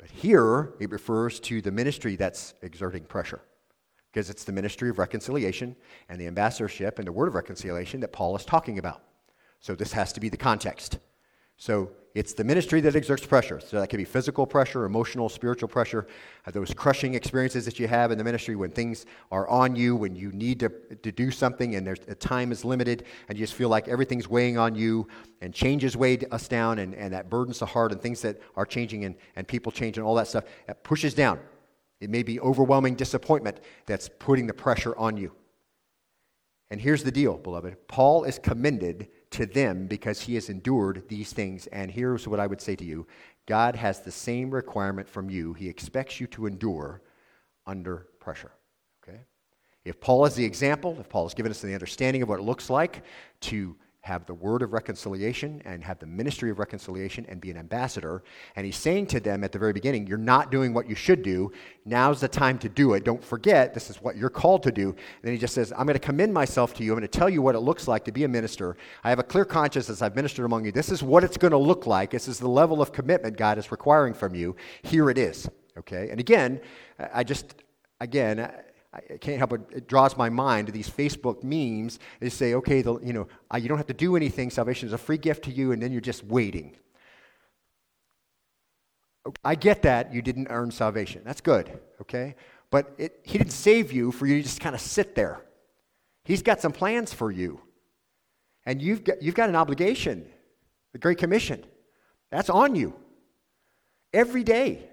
[0.00, 3.42] But here, it refers to the ministry that's exerting pressure
[4.10, 5.76] because it's the ministry of reconciliation
[6.08, 9.02] and the ambassadorship and the word of reconciliation that Paul is talking about.
[9.60, 10.98] So this has to be the context.
[11.58, 13.60] So it's the ministry that exerts pressure.
[13.60, 16.08] So that can be physical pressure, emotional, spiritual pressure,
[16.44, 19.94] uh, those crushing experiences that you have in the ministry when things are on you,
[19.94, 23.54] when you need to, to do something and there's, time is limited and you just
[23.54, 25.06] feel like everything's weighing on you
[25.40, 28.66] and changes weigh us down and, and that burdens the heart and things that are
[28.66, 30.44] changing and, and people change and all that stuff.
[30.68, 31.38] It pushes down.
[32.00, 35.32] It may be overwhelming disappointment that's putting the pressure on you.
[36.70, 37.88] And here's the deal, beloved.
[37.88, 41.66] Paul is commended to them because he has endured these things.
[41.68, 43.06] And here's what I would say to you
[43.46, 45.54] God has the same requirement from you.
[45.54, 47.02] He expects you to endure
[47.66, 48.52] under pressure.
[49.02, 49.20] Okay?
[49.84, 52.44] If Paul is the example, if Paul has given us the understanding of what it
[52.44, 53.02] looks like
[53.42, 57.58] to have the word of reconciliation and have the ministry of reconciliation and be an
[57.58, 58.22] ambassador.
[58.56, 61.22] And he's saying to them at the very beginning, You're not doing what you should
[61.22, 61.52] do.
[61.84, 63.04] Now's the time to do it.
[63.04, 64.88] Don't forget, this is what you're called to do.
[64.88, 66.92] And then he just says, I'm going to commend myself to you.
[66.92, 68.76] I'm going to tell you what it looks like to be a minister.
[69.04, 70.72] I have a clear conscience as I've ministered among you.
[70.72, 72.10] This is what it's going to look like.
[72.10, 74.56] This is the level of commitment God is requiring from you.
[74.82, 75.48] Here it is.
[75.78, 76.08] Okay?
[76.10, 76.60] And again,
[77.12, 77.54] I just,
[78.00, 78.50] again,
[78.92, 82.00] I can't help but it draws my mind to these Facebook memes.
[82.18, 84.50] They say, okay, the, you know, uh, you don't have to do anything.
[84.50, 86.76] Salvation is a free gift to you, and then you're just waiting.
[89.44, 91.22] I get that you didn't earn salvation.
[91.24, 92.34] That's good, okay?
[92.70, 95.40] But it, he didn't save you for you to just kind of sit there.
[96.24, 97.60] He's got some plans for you.
[98.66, 100.26] And you've got, you've got an obligation,
[100.92, 101.64] the Great Commission.
[102.30, 102.94] That's on you
[104.12, 104.88] every day.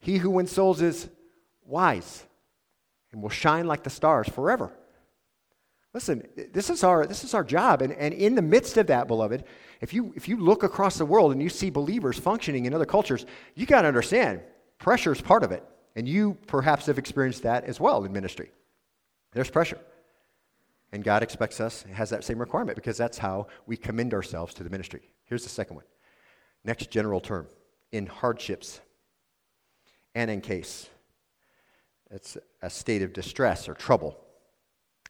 [0.00, 1.08] He who wins souls is
[1.64, 2.24] wise
[3.12, 4.72] and will shine like the stars forever.
[5.94, 7.82] Listen, this is our, this is our job.
[7.82, 9.44] And, and in the midst of that, beloved,
[9.82, 12.86] if you, if you look across the world and you see believers functioning in other
[12.86, 14.40] cultures, you got to understand
[14.78, 15.62] pressure is part of it.
[15.94, 18.50] And you perhaps have experienced that as well in ministry.
[19.32, 19.78] There's pressure.
[20.92, 24.64] And God expects us, has that same requirement because that's how we commend ourselves to
[24.64, 25.02] the ministry.
[25.24, 25.84] Here's the second one.
[26.64, 27.46] Next general term
[27.92, 28.80] in hardships
[30.14, 30.88] and in case.
[32.12, 34.16] It's a state of distress or trouble.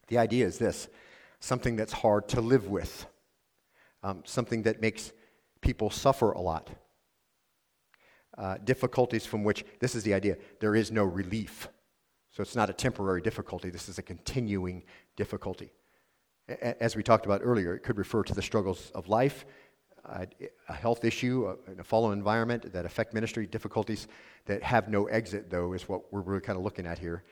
[0.09, 0.89] The idea is this
[1.41, 3.07] something that's hard to live with,
[4.03, 5.13] um, something that makes
[5.61, 6.71] people suffer a lot.
[8.39, 11.69] Uh, difficulties from which, this is the idea, there is no relief.
[12.31, 14.85] So it's not a temporary difficulty, this is a continuing
[15.17, 15.73] difficulty.
[16.49, 19.45] A- as we talked about earlier, it could refer to the struggles of life,
[20.05, 20.27] uh,
[20.69, 24.09] a health issue in a fallen environment that affect ministry, difficulties
[24.47, 27.23] that have no exit, though, is what we're really kind of looking at here.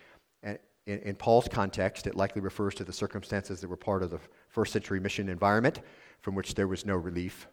[0.42, 4.10] And in, in Paul's context, it likely refers to the circumstances that were part of
[4.10, 5.80] the first century mission environment
[6.20, 7.48] from which there was no relief.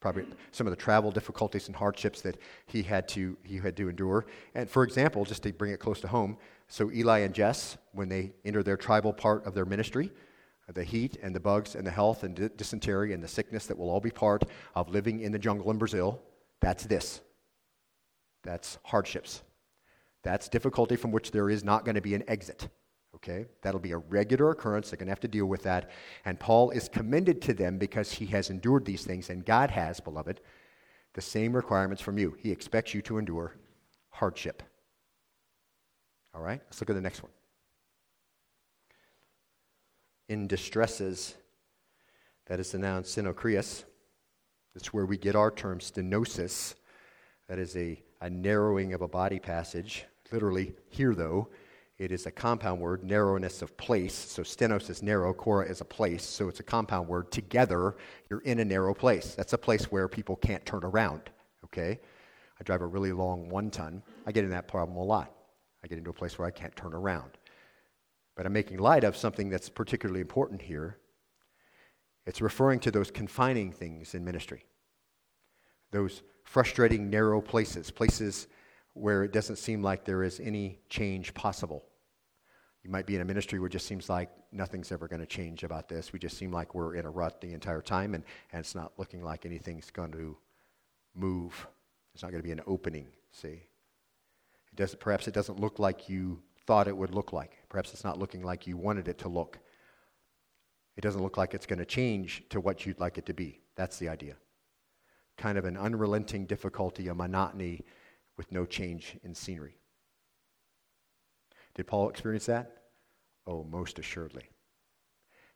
[0.00, 2.36] Probably some of the travel difficulties and hardships that
[2.66, 4.26] he had to, he had to endure.
[4.54, 6.36] And for example, just to bring it close to home,
[6.68, 10.10] so Eli and Jess, when they enter their tribal part of their ministry,
[10.72, 13.90] the heat and the bugs and the health and dysentery and the sickness that will
[13.90, 14.44] all be part
[14.74, 16.22] of living in the jungle in Brazil,
[16.60, 17.20] that's this.
[18.42, 19.42] That's hardships.
[20.22, 22.68] That's difficulty from which there is not going to be an exit.
[23.14, 23.44] Okay?
[23.62, 24.90] That'll be a regular occurrence.
[24.90, 25.90] They're going to have to deal with that.
[26.24, 30.00] And Paul is commended to them because he has endured these things, and God has,
[30.00, 30.40] beloved,
[31.12, 32.36] the same requirements from you.
[32.38, 33.54] He expects you to endure
[34.10, 34.62] hardship.
[36.34, 36.60] All right?
[36.64, 37.32] Let's look at the next one
[40.28, 41.34] in distresses.
[42.46, 43.84] That is the noun stenochoria.
[44.74, 46.74] That's where we get our term stenosis.
[47.48, 50.04] That is a, a narrowing of a body passage.
[50.32, 51.48] Literally, here though,
[51.96, 54.14] it is a compound word, narrowness of place.
[54.14, 56.24] So stenos is narrow, chora is a place.
[56.24, 57.30] So it's a compound word.
[57.30, 57.96] Together,
[58.28, 59.34] you're in a narrow place.
[59.34, 61.30] That's a place where people can't turn around.
[61.64, 62.00] Okay?
[62.60, 64.02] I drive a really long one ton.
[64.26, 65.32] I get in that problem a lot.
[65.84, 67.30] I get into a place where I can't turn around.
[68.36, 70.98] But I'm making light of something that's particularly important here.
[72.26, 74.64] It's referring to those confining things in ministry,
[75.90, 78.48] those frustrating, narrow places, places
[78.94, 81.84] where it doesn't seem like there is any change possible.
[82.82, 85.26] You might be in a ministry where it just seems like nothing's ever going to
[85.26, 86.12] change about this.
[86.12, 88.22] We just seem like we're in a rut the entire time, and,
[88.52, 90.36] and it's not looking like anything's going to
[91.14, 91.66] move.
[92.12, 93.48] There's not going to be an opening, see?
[93.48, 97.58] It doesn't, perhaps it doesn't look like you thought it would look like.
[97.68, 99.58] Perhaps it's not looking like you wanted it to look.
[100.96, 103.60] It doesn't look like it's going to change to what you'd like it to be.
[103.76, 104.36] That's the idea.
[105.36, 107.84] Kind of an unrelenting difficulty, a monotony
[108.36, 109.76] with no change in scenery.
[111.74, 112.70] Did Paul experience that?
[113.46, 114.48] Oh, most assuredly.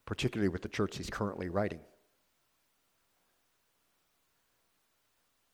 [0.05, 1.81] Particularly with the church he's currently writing.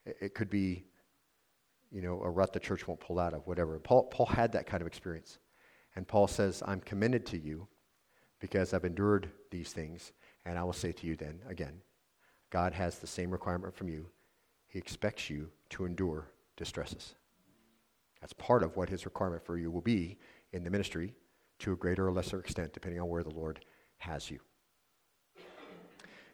[0.06, 0.84] It could be,
[1.90, 3.78] you know, a rut the church won't pull out of, whatever.
[3.78, 5.38] Paul, Paul had that kind of experience.
[5.96, 7.66] And Paul says, I'm commended to you
[8.40, 10.12] because I've endured these things.
[10.44, 11.80] And I will say to you then, again,
[12.50, 14.06] God has the same requirement from you.
[14.66, 17.14] He expects you to endure distresses.
[18.20, 20.18] That's part of what his requirement for you will be
[20.52, 21.14] in the ministry
[21.60, 23.64] to a greater or lesser extent, depending on where the Lord
[23.98, 24.40] has you.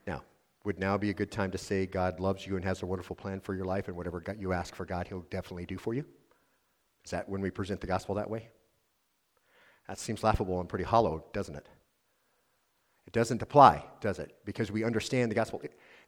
[0.06, 0.22] Now,
[0.64, 3.16] would now be a good time to say God loves you and has a wonderful
[3.16, 6.04] plan for your life, and whatever you ask for God, He'll definitely do for you?
[7.04, 8.48] Is that when we present the gospel that way?
[9.90, 11.66] That seems laughable and pretty hollow, doesn't it?
[13.08, 14.36] It doesn't apply, does it?
[14.44, 15.60] Because we understand the gospel.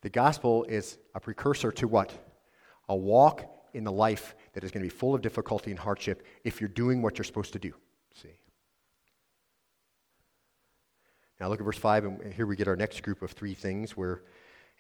[0.03, 2.13] The gospel is a precursor to what?
[2.89, 6.25] A walk in the life that is going to be full of difficulty and hardship
[6.45, 7.75] if you're doing what you're supposed to do.
[8.15, 8.29] See?
[11.41, 13.97] Now look at verse 5, and here we get our next group of three things
[13.97, 14.23] where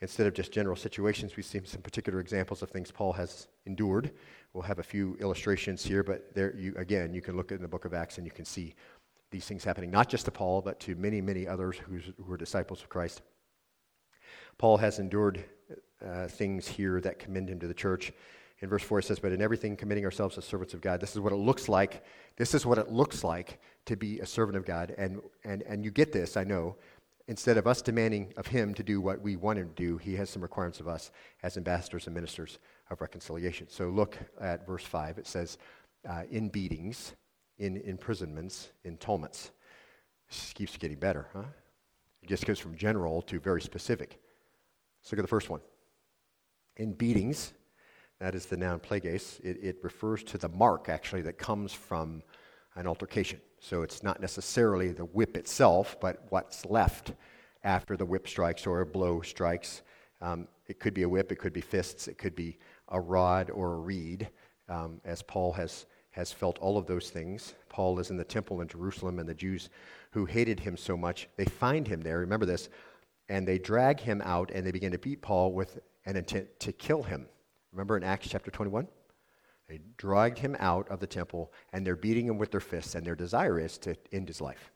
[0.02, 4.10] instead of just general situations, we see some particular examples of things Paul has endured.
[4.52, 7.68] We'll have a few illustrations here, but there you, again, you can look in the
[7.68, 8.74] book of Acts and you can see
[9.32, 12.80] these things happening, not just to Paul, but to many, many others who were disciples
[12.80, 13.22] of Christ.
[14.58, 15.44] Paul has endured
[16.04, 18.12] uh, things here that commend him to the church.
[18.60, 21.00] In verse 4 it says, But in everything committing ourselves as servants of God.
[21.00, 22.04] This is what it looks like.
[22.36, 24.94] This is what it looks like to be a servant of God.
[24.96, 26.76] And, and, and you get this, I know.
[27.28, 30.14] Instead of us demanding of him to do what we want him to do, he
[30.16, 31.10] has some requirements of us
[31.42, 32.58] as ambassadors and ministers
[32.90, 33.68] of reconciliation.
[33.68, 35.18] So look at verse 5.
[35.18, 35.56] It says,
[36.08, 37.14] uh, in beatings,
[37.62, 39.52] in imprisonments, in tumults.
[40.54, 41.44] Keeps getting better, huh?
[42.20, 44.18] It just goes from general to very specific.
[45.00, 45.60] Let's look at the first one.
[46.76, 47.52] In beatings,
[48.18, 52.22] that is the noun plagues, it, it refers to the mark, actually, that comes from
[52.74, 53.40] an altercation.
[53.60, 57.12] So it's not necessarily the whip itself, but what's left
[57.62, 59.82] after the whip strikes or a blow strikes.
[60.20, 62.58] Um, it could be a whip, it could be fists, it could be
[62.88, 64.30] a rod or a reed,
[64.68, 67.54] um, as Paul has, has felt all of those things.
[67.68, 69.68] Paul is in the temple in Jerusalem, and the Jews
[70.12, 72.68] who hated him so much, they find him there, remember this,
[73.28, 76.72] and they drag him out and they begin to beat Paul with an intent to
[76.72, 77.26] kill him.
[77.72, 78.86] Remember in Acts chapter 21?
[79.68, 83.06] They dragged him out of the temple, and they're beating him with their fists, and
[83.06, 84.70] their desire is to end his life.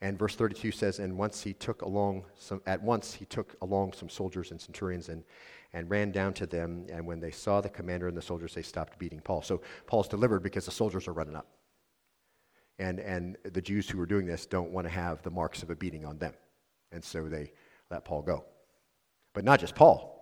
[0.00, 3.94] And verse 32 says, And once he took along some, at once he took along
[3.94, 5.24] some soldiers and centurions and,
[5.74, 6.86] and ran down to them.
[6.90, 9.42] And when they saw the commander and the soldiers, they stopped beating Paul.
[9.42, 11.48] So Paul's delivered because the soldiers are running up.
[12.78, 15.70] And, and the Jews who are doing this don't want to have the marks of
[15.70, 16.32] a beating on them.
[16.92, 17.52] And so they
[17.90, 18.44] let Paul go.
[19.34, 20.12] But not just Paul.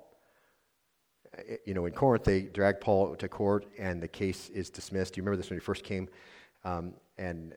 [1.66, 5.16] You know, in Corinth, they drag Paul to court and the case is dismissed.
[5.16, 6.08] You remember this when he first came?
[6.64, 7.54] Um, and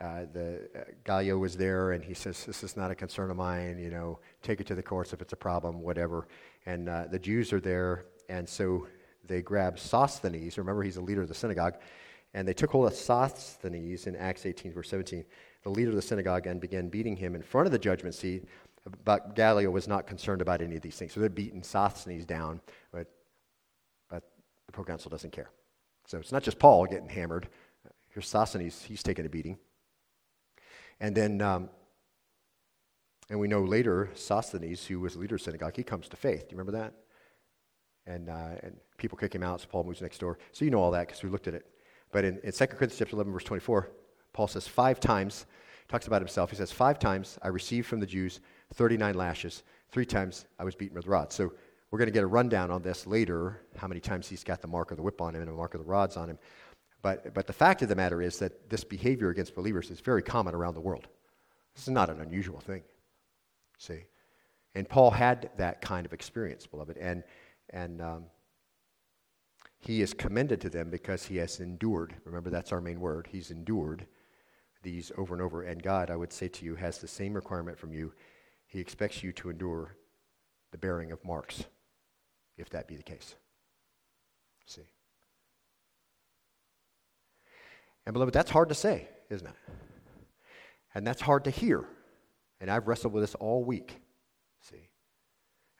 [0.00, 3.36] uh, the uh, Gallio was there, and he says, "This is not a concern of
[3.38, 3.78] mine.
[3.78, 6.28] You know, take it to the courts if it's a problem, whatever."
[6.66, 8.88] And uh, the Jews are there, and so
[9.24, 10.58] they grab Sosthenes.
[10.58, 11.76] Remember, he's the leader of the synagogue,
[12.34, 15.24] and they took hold of Sosthenes in Acts 18, verse 17,
[15.62, 18.44] the leader of the synagogue, and began beating him in front of the judgment seat.
[19.04, 22.60] But Gallio was not concerned about any of these things, so they're beating Sosthenes down,
[22.92, 23.10] but
[24.08, 24.22] but
[24.66, 25.50] the proconsul doesn't care.
[26.06, 27.48] So it's not just Paul getting hammered.
[28.10, 29.58] Here's Sosthenes; he's taking a beating.
[31.00, 31.68] And then, um,
[33.28, 36.48] and we know later, Sosthenes, who was leader of the synagogue, he comes to faith.
[36.48, 36.94] Do you remember that?
[38.06, 40.38] And, uh, and people kick him out, so Paul moves next door.
[40.52, 41.66] So you know all that because we looked at it.
[42.12, 43.90] But in, in 2 Corinthians chapter 11, verse 24,
[44.32, 45.46] Paul says five times,
[45.88, 46.50] talks about himself.
[46.50, 48.40] He says, Five times I received from the Jews
[48.74, 49.62] 39 lashes.
[49.90, 51.34] Three times I was beaten with rods.
[51.34, 51.52] So
[51.90, 54.68] we're going to get a rundown on this later, how many times he's got the
[54.68, 56.38] mark of the whip on him and the mark of the rods on him.
[57.02, 60.22] But, but the fact of the matter is that this behavior against believers is very
[60.22, 61.06] common around the world.
[61.74, 62.82] This is not an unusual thing.
[63.78, 64.04] See?
[64.74, 66.96] And Paul had that kind of experience, beloved.
[66.98, 67.24] And,
[67.70, 68.24] and um,
[69.78, 72.14] he is commended to them because he has endured.
[72.24, 73.28] Remember, that's our main word.
[73.30, 74.06] He's endured
[74.82, 75.62] these over and over.
[75.62, 78.12] And God, I would say to you, has the same requirement from you.
[78.66, 79.96] He expects you to endure
[80.72, 81.64] the bearing of marks,
[82.58, 83.36] if that be the case.
[84.66, 84.82] See?
[88.04, 89.54] And beloved, that's hard to say, isn't it?
[90.94, 91.84] And that's hard to hear.
[92.60, 94.00] And I've wrestled with this all week,
[94.60, 94.88] see?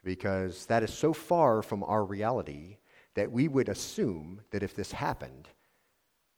[0.04, 2.76] Because that is so far from our reality
[3.14, 5.48] that we would assume that if this happened,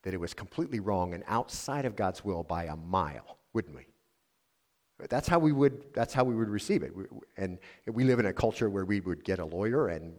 [0.02, 3.86] that it was completely wrong and outside of God's will by a mile, wouldn't we?
[5.08, 6.92] That's how we would, that's how we would receive it.
[7.36, 10.18] And we live in a culture where we would get a lawyer and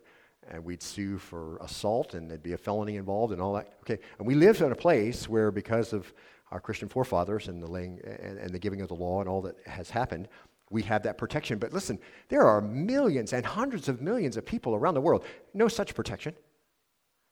[0.49, 3.74] and we'd sue for assault, and there'd be a felony involved, and all that.
[3.82, 6.11] Okay, and we lived in a place where, because of
[6.52, 9.41] our Christian forefathers and the laying and, and the giving of the law and all
[9.43, 10.28] that has happened,
[10.70, 11.60] we have that protection.
[11.60, 15.26] But listen, there are millions and hundreds of millions of people around the world.
[15.54, 16.34] No such protection.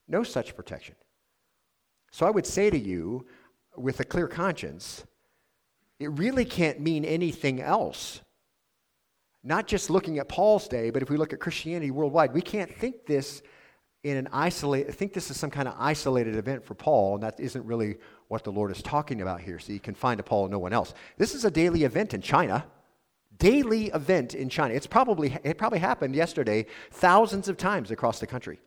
[0.08, 0.96] No such protection.
[2.12, 3.26] So I would say to you,
[3.76, 5.06] with a clear conscience,
[6.00, 8.22] it really can't mean anything else
[9.48, 12.74] not just looking at Paul's day, but if we look at Christianity worldwide, we can't
[12.74, 13.42] think this
[14.04, 17.24] in an isolated, I think this is some kind of isolated event for Paul, and
[17.24, 19.60] that isn't really what the Lord is talking about here.
[19.60, 20.94] So you can find a Paul and no one else.
[21.18, 22.66] This is a daily event in China.
[23.38, 24.74] Daily event in China.
[24.74, 28.60] It's probably, it probably happened yesterday thousands of times across the country.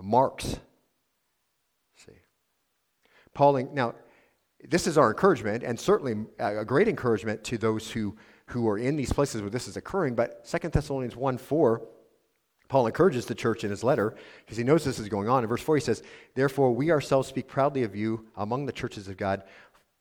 [0.00, 0.58] Marks.
[1.96, 2.12] See.
[3.34, 3.94] Paul, now,
[4.68, 8.16] this is our encouragement, and certainly a great encouragement to those who
[8.48, 10.14] who are in these places where this is occurring.
[10.14, 11.82] But 2 Thessalonians 1 4,
[12.68, 14.14] Paul encourages the church in his letter
[14.44, 15.44] because he knows this is going on.
[15.44, 16.02] In verse 4, he says,
[16.34, 19.44] Therefore, we ourselves speak proudly of you among the churches of God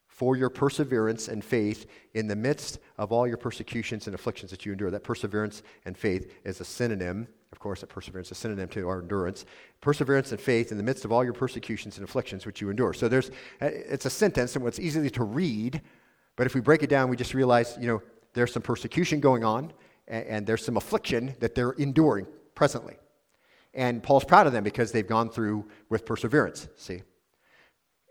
[0.08, 4.66] for your perseverance and faith in the midst of all your persecutions and afflictions that
[4.66, 4.90] you endure.
[4.90, 7.28] That perseverance and faith is a synonym.
[7.52, 9.46] Of course, that perseverance is a synonym to our endurance.
[9.82, 12.94] Perseverance and faith in the midst of all your persecutions and afflictions which you endure.
[12.94, 13.30] So there's,
[13.62, 15.82] uh, it's a sentence, and it's easy to read,
[16.38, 18.02] but if we break it down, we just realize, you know,
[18.34, 19.74] there's some persecution going on,
[20.08, 22.98] and there's some affliction that they're enduring presently.
[23.74, 27.04] And Paul's proud of them because they've gone through with perseverance, see?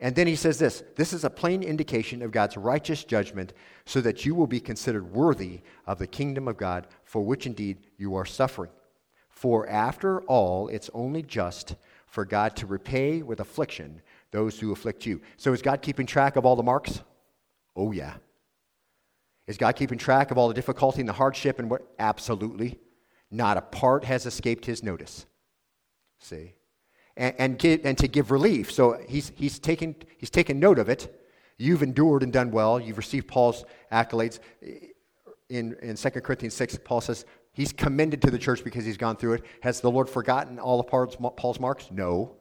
[0.00, 3.54] And then he says this this is a plain indication of God's righteous judgment,
[3.86, 7.78] so that you will be considered worthy of the kingdom of God, for which indeed
[7.96, 8.70] you are suffering.
[9.30, 11.76] For after all, it's only just
[12.06, 15.20] for God to repay with affliction those who afflict you.
[15.36, 17.02] So is God keeping track of all the marks?
[17.76, 18.14] Oh, yeah.
[19.46, 21.82] Is God keeping track of all the difficulty and the hardship and what?
[21.98, 22.78] Absolutely.
[23.34, 25.26] Not a part has escaped his notice.
[26.20, 26.54] See?
[27.16, 28.70] And, and, get, and to give relief.
[28.70, 31.12] So he's, he's, taken, he's taken note of it.
[31.58, 32.78] You've endured and done well.
[32.78, 34.38] You've received Paul's accolades.
[35.48, 39.16] In, in 2 Corinthians 6, Paul says he's commended to the church because he's gone
[39.16, 39.42] through it.
[39.62, 41.88] Has the Lord forgotten all of Paul's, Paul's marks?
[41.90, 42.36] No.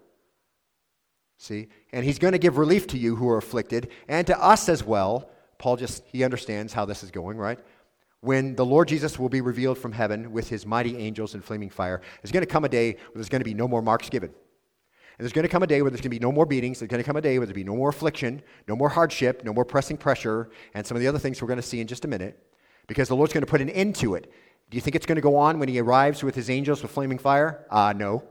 [1.40, 1.70] See?
[1.92, 4.84] And he's going to give relief to you who are afflicted and to us as
[4.84, 5.28] well
[5.64, 7.58] Paul just, he understands how this is going, right?
[8.24, 11.70] When the Lord Jesus will be revealed from heaven with his mighty angels in flaming
[11.70, 14.10] fire, there's going to come a day where there's going to be no more marks
[14.10, 14.30] given.
[14.30, 16.80] And there's going to come a day where there's going to be no more beatings.
[16.80, 19.44] There's going to come a day where there'll be no more affliction, no more hardship,
[19.44, 21.88] no more pressing pressure, and some of the other things we're going to see in
[21.88, 22.42] just a minute,
[22.88, 24.32] because the Lord's going to put an end to it.
[24.70, 26.92] Do you think it's going to go on when He arrives with His angels with
[26.92, 27.68] flaming fire?
[27.70, 28.24] Uh, no.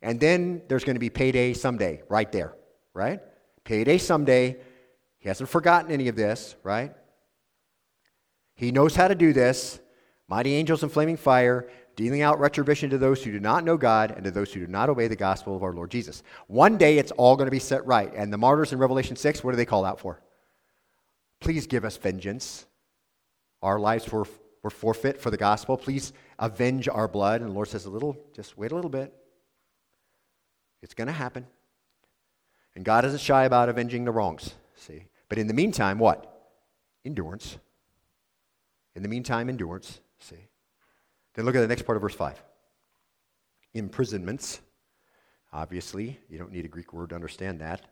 [0.00, 2.54] And then there's going to be payday someday, right there,
[2.94, 3.20] right?
[3.64, 4.56] Payday someday.
[5.18, 6.94] He hasn't forgotten any of this, right?
[8.54, 9.80] He knows how to do this.
[10.28, 14.12] Mighty angels in flaming fire, dealing out retribution to those who do not know God
[14.12, 16.22] and to those who do not obey the gospel of our Lord Jesus.
[16.46, 18.12] One day it's all going to be set right.
[18.14, 20.20] And the martyrs in Revelation 6, what do they call out for?
[21.40, 22.66] Please give us vengeance.
[23.62, 24.26] Our lives were,
[24.62, 25.76] were forfeit for the gospel.
[25.76, 27.42] Please avenge our blood.
[27.42, 29.12] And the Lord says, a little, just wait a little bit.
[30.82, 31.46] It's going to happen.
[32.74, 35.04] And God isn't shy about avenging the wrongs, see?
[35.28, 36.30] But in the meantime, what?
[37.04, 37.58] Endurance.
[38.94, 40.48] In the meantime, endurance, see?
[41.34, 42.40] Then look at the next part of verse 5.
[43.74, 44.60] Imprisonments.
[45.52, 47.82] Obviously, you don't need a Greek word to understand that.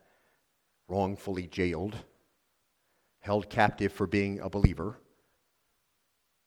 [0.87, 1.95] Wrongfully jailed,
[3.19, 4.97] held captive for being a believer.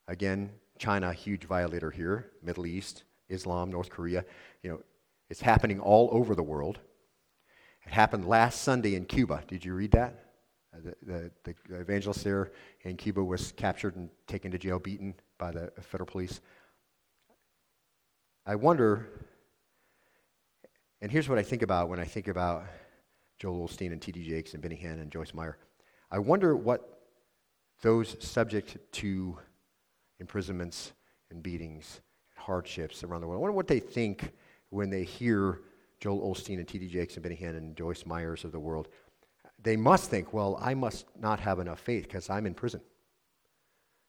[0.08, 2.30] Again, China, huge violator here.
[2.42, 4.24] Middle East, Islam, North Korea.
[4.62, 4.80] You know,
[5.28, 6.78] it's happening all over the world.
[7.86, 9.42] It happened last Sunday in Cuba.
[9.48, 10.25] Did you read that?
[10.74, 12.52] Uh, the, the, the evangelist there
[12.82, 16.40] in Cuba was captured and taken to jail, beaten by the federal police.
[18.44, 19.08] I wonder,
[21.00, 22.64] and here's what I think about when I think about
[23.38, 24.22] Joel Osteen and T.D.
[24.24, 25.58] Jakes and Benny Hinn and Joyce Meyer.
[26.10, 26.96] I wonder what
[27.82, 29.38] those subject to
[30.20, 30.92] imprisonments
[31.30, 32.00] and beatings,
[32.34, 34.32] and hardships around the world, I wonder what they think
[34.70, 35.60] when they hear
[36.00, 36.88] Joel Osteen and T.D.
[36.88, 38.88] Jakes and Benny Hinn and Joyce Meyers of the world.
[39.62, 42.80] They must think, well, I must not have enough faith because I'm in prison.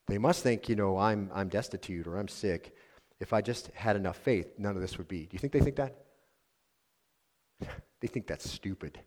[0.08, 2.74] They must think, you know, I'm, I'm destitute or I'm sick
[3.20, 5.26] if I just had enough faith, none of this would be.
[5.26, 5.96] Do you think they think that?
[8.00, 9.00] they think that's stupid.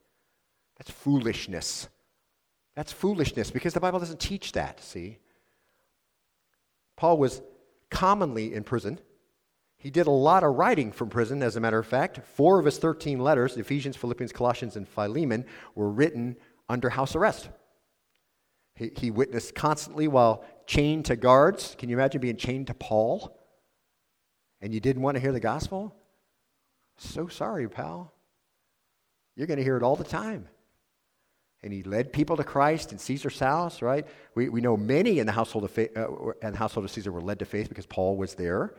[0.79, 1.89] That's foolishness.
[2.75, 5.19] That's foolishness because the Bible doesn't teach that, see?
[6.97, 7.43] Paul was
[7.91, 8.99] commonly in prison.
[9.81, 12.21] He did a lot of writing from prison, as a matter of fact.
[12.25, 16.37] Four of his 13 letters, Ephesians, Philippians, Colossians, and Philemon, were written
[16.69, 17.49] under house arrest.
[18.77, 21.75] He, he witnessed constantly while chained to guards.
[21.77, 23.37] Can you imagine being chained to Paul?
[24.61, 25.95] and you didn't want to hear the gospel?
[26.99, 28.13] So sorry, pal.
[29.37, 30.49] You're going to hear it all the time.
[31.63, 34.07] And he led people to Christ in Caesar's house, right?
[34.35, 36.09] We, we know many in the household of faith, uh,
[36.43, 38.75] and household of Caesar were led to faith because Paul was there.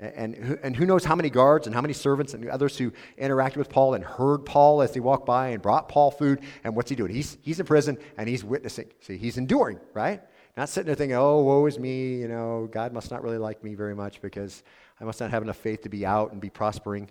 [0.00, 3.58] And, and, who knows how many guards and how many servants and others who interacted
[3.58, 6.40] with Paul and heard Paul as they walked by and brought Paul food.
[6.64, 7.12] And what's he doing?
[7.12, 8.90] He's, he's in prison and he's witnessing.
[9.00, 10.20] See, he's enduring, right?
[10.56, 13.62] Not sitting there thinking, oh, woe is me, you know, God must not really like
[13.62, 14.64] me very much because
[15.00, 17.08] I must not have enough faith to be out and be prospering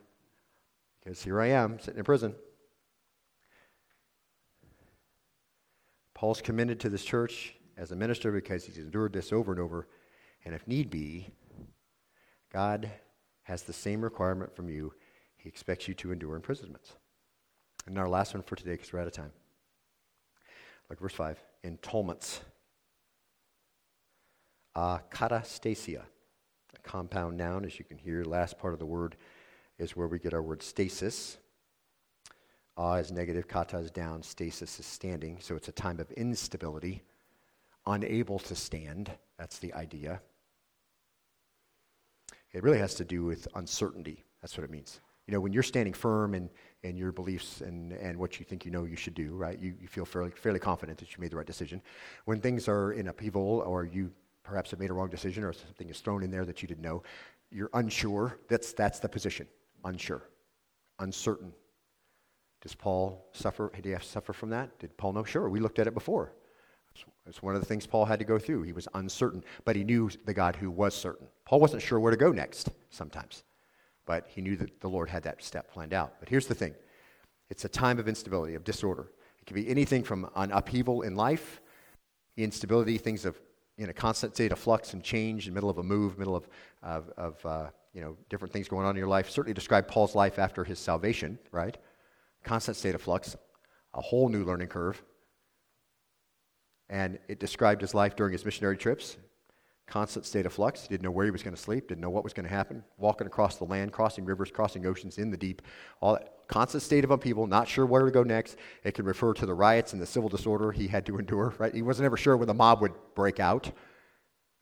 [1.03, 2.35] because here I am sitting in prison.
[6.13, 9.87] Paul's committed to this church as a minister because he's endured this over and over.
[10.45, 11.27] And if need be,
[12.53, 12.89] God
[13.43, 14.93] has the same requirement from you.
[15.37, 16.93] He expects you to endure imprisonments.
[17.87, 19.31] And our last one for today, because we're out of time.
[20.89, 21.37] Look, verse 5.
[21.63, 22.41] Entulments.
[24.75, 26.03] Uh, katastasia
[26.75, 28.23] a compound noun, as you can hear.
[28.23, 29.15] Last part of the word
[29.77, 31.37] is where we get our word stasis.
[32.75, 35.37] Ah is negative, kata is down, stasis is standing.
[35.39, 37.03] So it's a time of instability,
[37.85, 39.11] unable to stand.
[39.37, 40.21] That's the idea.
[42.53, 44.23] It really has to do with uncertainty.
[44.41, 45.01] That's what it means.
[45.27, 46.49] You know, when you're standing firm in,
[46.83, 49.57] in your beliefs and, and what you think you know you should do, right?
[49.57, 51.81] You, you feel fairly, fairly confident that you made the right decision.
[52.25, 54.11] When things are in upheaval or you
[54.43, 56.83] perhaps have made a wrong decision or something is thrown in there that you didn't
[56.83, 57.01] know.
[57.49, 58.37] You're unsure.
[58.49, 59.47] That's, that's the position.
[59.85, 60.23] Unsure.
[60.99, 61.53] Uncertain.
[62.61, 63.71] Does Paul suffer?
[63.73, 64.77] Did he suffer from that?
[64.79, 65.23] Did Paul know?
[65.23, 65.49] Sure.
[65.49, 66.33] We looked at it before.
[67.25, 68.63] It's one of the things Paul had to go through.
[68.63, 71.27] He was uncertain, but he knew the God who was certain.
[71.45, 73.43] Paul wasn't sure where to go next sometimes,
[74.05, 76.15] but he knew that the Lord had that step planned out.
[76.19, 76.75] But here's the thing
[77.49, 79.11] it's a time of instability, of disorder.
[79.39, 81.61] It can be anything from an upheaval in life,
[82.37, 83.39] instability, things of
[83.77, 86.35] in a constant state of flux and change in the middle of a move, middle
[86.35, 86.47] of,
[86.83, 89.29] of, of uh, you know, different things going on in your life.
[89.29, 91.77] Certainly describe Paul's life after his salvation, right?
[92.43, 93.35] Constant state of flux,
[93.93, 95.01] a whole new learning curve.
[96.89, 99.17] And it described his life during his missionary trips.
[99.87, 100.83] Constant state of flux.
[100.83, 102.53] He didn't know where he was going to sleep, didn't know what was going to
[102.53, 102.83] happen.
[102.97, 105.61] Walking across the land, crossing rivers, crossing oceans in the deep.
[106.01, 108.57] All that constant state of upheaval, not sure where to go next.
[108.83, 111.73] It can refer to the riots and the civil disorder he had to endure, right?
[111.73, 113.71] He wasn't ever sure when the mob would break out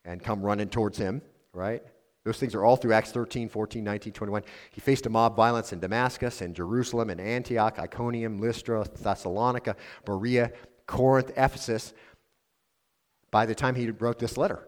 [0.05, 1.21] and come running towards him,
[1.53, 1.83] right?
[2.23, 4.43] Those things are all through Acts 13, 14, 19, 21.
[4.71, 10.51] He faced a mob violence in Damascus and Jerusalem and Antioch, Iconium, Lystra, Thessalonica, Berea,
[10.85, 11.93] Corinth, Ephesus.
[13.31, 14.67] By the time he wrote this letter,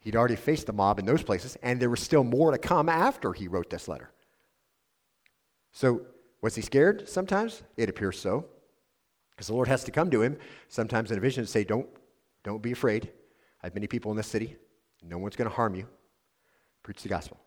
[0.00, 2.88] he'd already faced the mob in those places, and there was still more to come
[2.88, 4.10] after he wrote this letter.
[5.72, 6.02] So,
[6.42, 7.62] was he scared sometimes?
[7.76, 8.46] It appears so.
[9.30, 10.36] Because the Lord has to come to him
[10.68, 11.88] sometimes in a vision and say, Don't,
[12.42, 13.10] don't be afraid.
[13.62, 14.56] I have many people in this city.
[15.02, 15.86] No one's going to harm you.
[16.82, 17.38] Preach the gospel.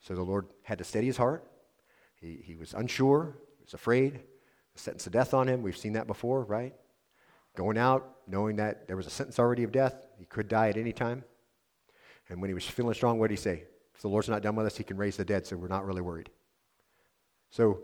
[0.00, 1.44] So the Lord had to steady his heart.
[2.20, 4.20] He, he was unsure, he was afraid.
[4.74, 6.74] The sentence of death on him, we've seen that before, right?
[7.54, 10.76] Going out, knowing that there was a sentence already of death, he could die at
[10.76, 11.24] any time.
[12.28, 13.64] And when he was feeling strong, what did he say?
[13.94, 15.84] If the Lord's not done with us, he can raise the dead, so we're not
[15.84, 16.30] really worried.
[17.50, 17.80] So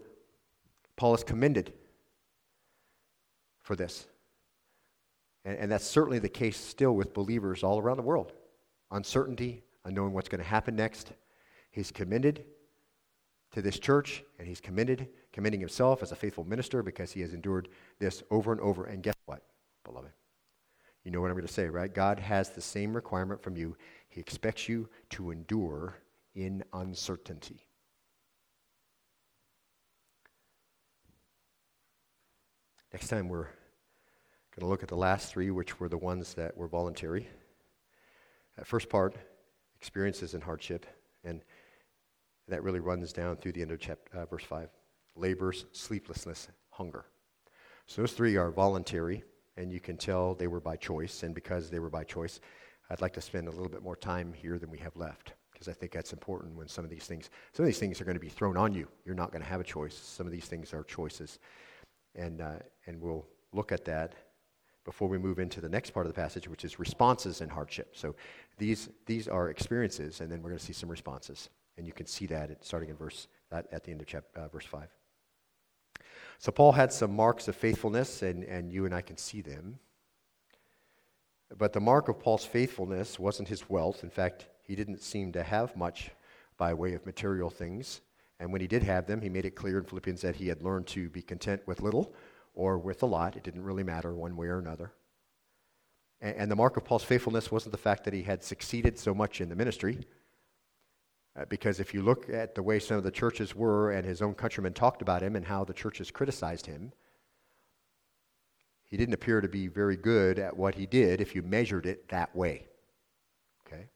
[0.96, 1.72] Paul is commended
[3.62, 4.06] for this.
[5.44, 8.32] And, and that's certainly the case still with believers all around the world.
[8.90, 11.12] Uncertainty, unknowing what's going to happen next.
[11.70, 12.44] He's commended
[13.52, 17.34] to this church, and he's commended, commending himself as a faithful minister because he has
[17.34, 18.86] endured this over and over.
[18.86, 19.42] And guess what,
[19.88, 20.12] beloved?
[21.04, 21.92] You know what I'm going to say, right?
[21.92, 23.76] God has the same requirement from you.
[24.08, 25.96] He expects you to endure
[26.34, 27.64] in uncertainty.
[32.92, 36.56] Next time we're going to look at the last three, which were the ones that
[36.56, 37.28] were voluntary.
[38.56, 39.14] That first part,
[39.78, 40.84] experiences and hardship,
[41.24, 41.42] and
[42.48, 44.68] that really runs down through the end of chapter, uh, verse 5.
[45.16, 47.04] Labors, sleeplessness, hunger.
[47.86, 49.22] So those three are voluntary,
[49.58, 51.22] and you can tell they were by choice.
[51.22, 52.40] And because they were by choice,
[52.88, 55.68] I'd like to spend a little bit more time here than we have left, because
[55.68, 58.16] I think that's important when some of these things, some of these things are going
[58.16, 58.88] to be thrown on you.
[59.04, 59.94] You're not going to have a choice.
[59.94, 61.38] Some of these things are choices,
[62.14, 64.14] and uh, and we'll look at that
[64.84, 67.94] before we move into the next part of the passage, which is responses and hardship.
[67.94, 68.14] So
[68.56, 71.50] these, these are experiences, and then we're going to see some responses.
[71.76, 74.48] And you can see that starting in verse, at, at the end of chapter, uh,
[74.48, 74.88] verse 5.
[76.38, 79.78] So Paul had some marks of faithfulness, and, and you and I can see them.
[81.56, 84.04] But the mark of Paul's faithfulness wasn't his wealth.
[84.04, 86.10] In fact, he didn't seem to have much
[86.56, 88.02] by way of material things.
[88.38, 90.62] And when he did have them, he made it clear in Philippians that he had
[90.62, 92.14] learned to be content with little
[92.54, 93.36] or with a lot.
[93.36, 94.92] It didn't really matter one way or another.
[96.20, 99.14] And, and the mark of Paul's faithfulness wasn't the fact that he had succeeded so
[99.14, 100.00] much in the ministry.
[101.38, 104.22] Uh, because if you look at the way some of the churches were and his
[104.22, 106.92] own countrymen talked about him and how the churches criticized him,
[108.84, 112.08] he didn't appear to be very good at what he did if you measured it
[112.08, 112.66] that way.
[113.66, 113.86] Okay?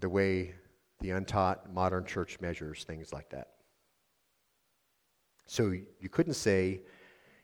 [0.00, 0.54] The way
[1.00, 3.48] the untaught modern church measures things like that.
[5.46, 6.82] So you couldn't say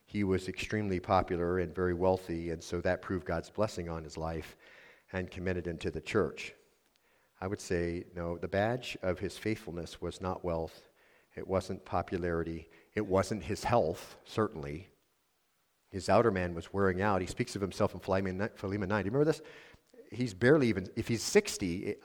[0.07, 4.16] he was extremely popular and very wealthy, and so that proved God's blessing on his
[4.16, 4.57] life
[5.12, 6.55] and commended him to the church.
[7.41, 10.89] I would say, no, the badge of his faithfulness was not wealth,
[11.34, 14.89] it wasn't popularity, it wasn't his health, certainly.
[15.91, 17.20] His outer man was wearing out.
[17.20, 18.49] He speaks of himself in Philemon 9.
[18.49, 19.41] Do you remember this?
[20.11, 22.03] He's barely even, if he's 60, it,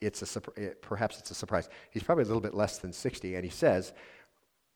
[0.00, 0.40] it's a,
[0.80, 1.68] perhaps it's a surprise.
[1.90, 3.92] He's probably a little bit less than 60, and he says,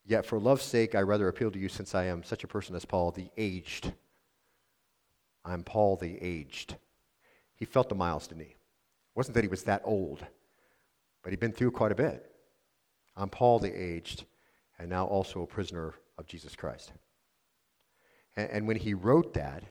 [0.04, 2.74] Yet for love's sake, I rather appeal to you since I am such a person
[2.74, 3.92] as Paul, the aged.
[5.44, 6.76] I'm Paul the aged.
[7.54, 8.54] He felt the miles, didn't he?
[9.18, 10.24] Wasn't that he was that old,
[11.24, 12.30] but he'd been through quite a bit.
[13.16, 14.26] I'm Paul the aged,
[14.78, 16.92] and now also a prisoner of Jesus Christ.
[18.36, 19.64] And, and when he wrote that,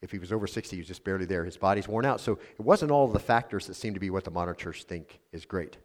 [0.00, 1.44] if he was over 60, he was just barely there.
[1.44, 2.18] His body's worn out.
[2.18, 5.20] So it wasn't all the factors that seem to be what the modern church think
[5.32, 5.76] is great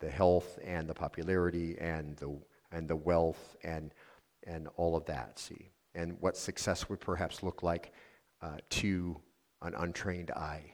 [0.00, 2.36] the health and the popularity and the
[2.72, 3.94] and the wealth and,
[4.48, 7.92] and all of that, see, and what success would perhaps look like
[8.40, 9.16] uh, to
[9.60, 10.72] an untrained eye.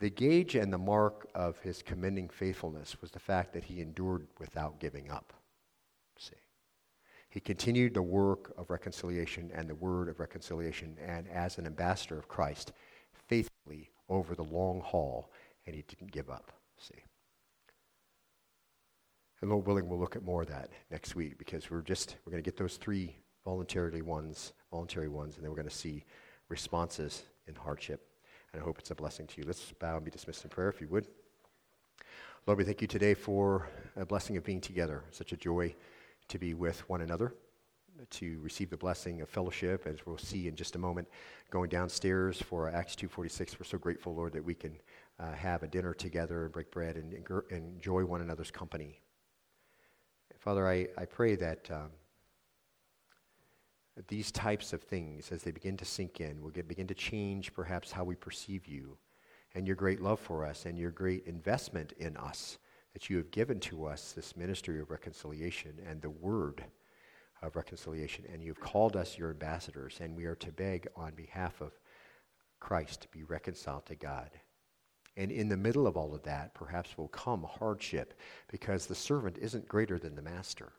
[0.00, 4.26] The gauge and the mark of his commending faithfulness was the fact that he endured
[4.38, 5.34] without giving up.
[6.18, 6.32] See,
[7.28, 12.18] he continued the work of reconciliation and the word of reconciliation, and as an ambassador
[12.18, 12.72] of Christ,
[13.28, 15.30] faithfully over the long haul,
[15.66, 16.50] and he didn't give up.
[16.78, 17.04] See.
[19.42, 22.32] And Lord willing, we'll look at more of that next week because we're just we're
[22.32, 26.04] going to get those three voluntarily ones, voluntary ones, and then we're going to see
[26.48, 28.09] responses in hardship.
[28.52, 29.46] And I hope it's a blessing to you.
[29.46, 31.06] Let's bow and be dismissed in prayer, if you would.
[32.46, 35.04] Lord, we thank you today for a blessing of being together.
[35.12, 35.74] Such a joy
[36.28, 37.34] to be with one another,
[38.08, 41.06] to receive the blessing of fellowship, as we'll see in just a moment,
[41.50, 43.60] going downstairs for Acts 2.46.
[43.60, 44.76] We're so grateful, Lord, that we can
[45.20, 49.00] uh, have a dinner together and break bread and, and enjoy one another's company.
[50.38, 51.99] Father, I, I pray that, um, that
[54.08, 57.52] these types of things, as they begin to sink in, will get, begin to change
[57.52, 58.96] perhaps how we perceive you
[59.54, 62.58] and your great love for us and your great investment in us
[62.92, 66.64] that you have given to us this ministry of reconciliation and the word
[67.42, 68.24] of reconciliation.
[68.32, 71.72] And you've called us your ambassadors, and we are to beg on behalf of
[72.58, 74.30] Christ to be reconciled to God.
[75.16, 78.14] And in the middle of all of that, perhaps will come hardship
[78.48, 80.72] because the servant isn't greater than the master.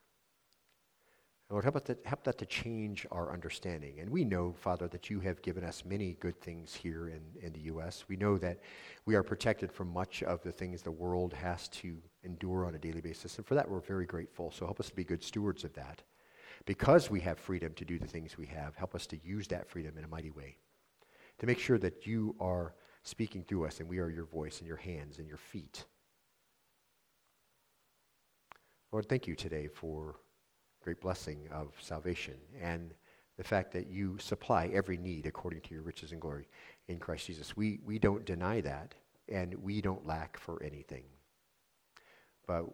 [1.51, 3.99] Lord, help, that, help that to change our understanding.
[3.99, 7.51] And we know, Father, that you have given us many good things here in, in
[7.51, 8.05] the U.S.
[8.07, 8.61] We know that
[9.05, 12.79] we are protected from much of the things the world has to endure on a
[12.79, 13.35] daily basis.
[13.35, 14.49] And for that, we're very grateful.
[14.49, 16.01] So help us to be good stewards of that.
[16.65, 19.67] Because we have freedom to do the things we have, help us to use that
[19.67, 20.55] freedom in a mighty way.
[21.39, 24.67] To make sure that you are speaking through us and we are your voice and
[24.67, 25.83] your hands and your feet.
[28.93, 30.15] Lord, thank you today for
[30.81, 32.93] great blessing of salvation and
[33.37, 36.47] the fact that you supply every need according to your riches and glory
[36.87, 37.55] in Christ Jesus.
[37.55, 38.93] We, we don't deny that,
[39.29, 41.03] and we don't lack for anything.
[42.45, 42.65] But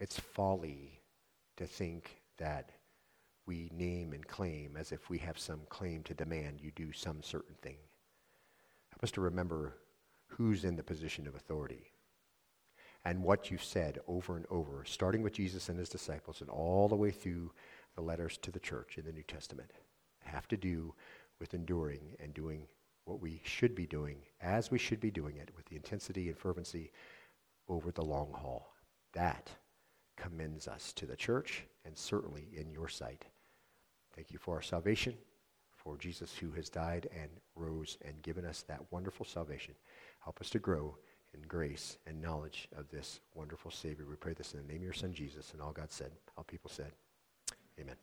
[0.00, 1.00] it's folly
[1.56, 2.70] to think that
[3.46, 7.22] we name and claim as if we have some claim to demand you do some
[7.22, 7.76] certain thing.
[8.90, 9.76] Help us to remember
[10.26, 11.92] who's in the position of authority
[13.06, 16.88] and what you've said over and over, starting with Jesus and his disciples and all
[16.88, 17.52] the way through
[17.94, 19.70] the letters to the church in the New Testament,
[20.24, 20.92] have to do
[21.38, 22.66] with enduring and doing
[23.04, 26.36] what we should be doing as we should be doing it with the intensity and
[26.36, 26.90] fervency
[27.68, 28.74] over the long haul.
[29.12, 29.52] That
[30.16, 33.24] commends us to the church and certainly in your sight.
[34.16, 35.14] Thank you for our salvation,
[35.76, 39.74] for Jesus who has died and rose and given us that wonderful salvation.
[40.24, 40.96] Help us to grow
[41.36, 44.04] and grace and knowledge of this wonderful Savior.
[44.08, 45.52] We pray this in the name of your Son, Jesus.
[45.52, 46.92] And all God said, all people said,
[47.78, 47.96] Amen.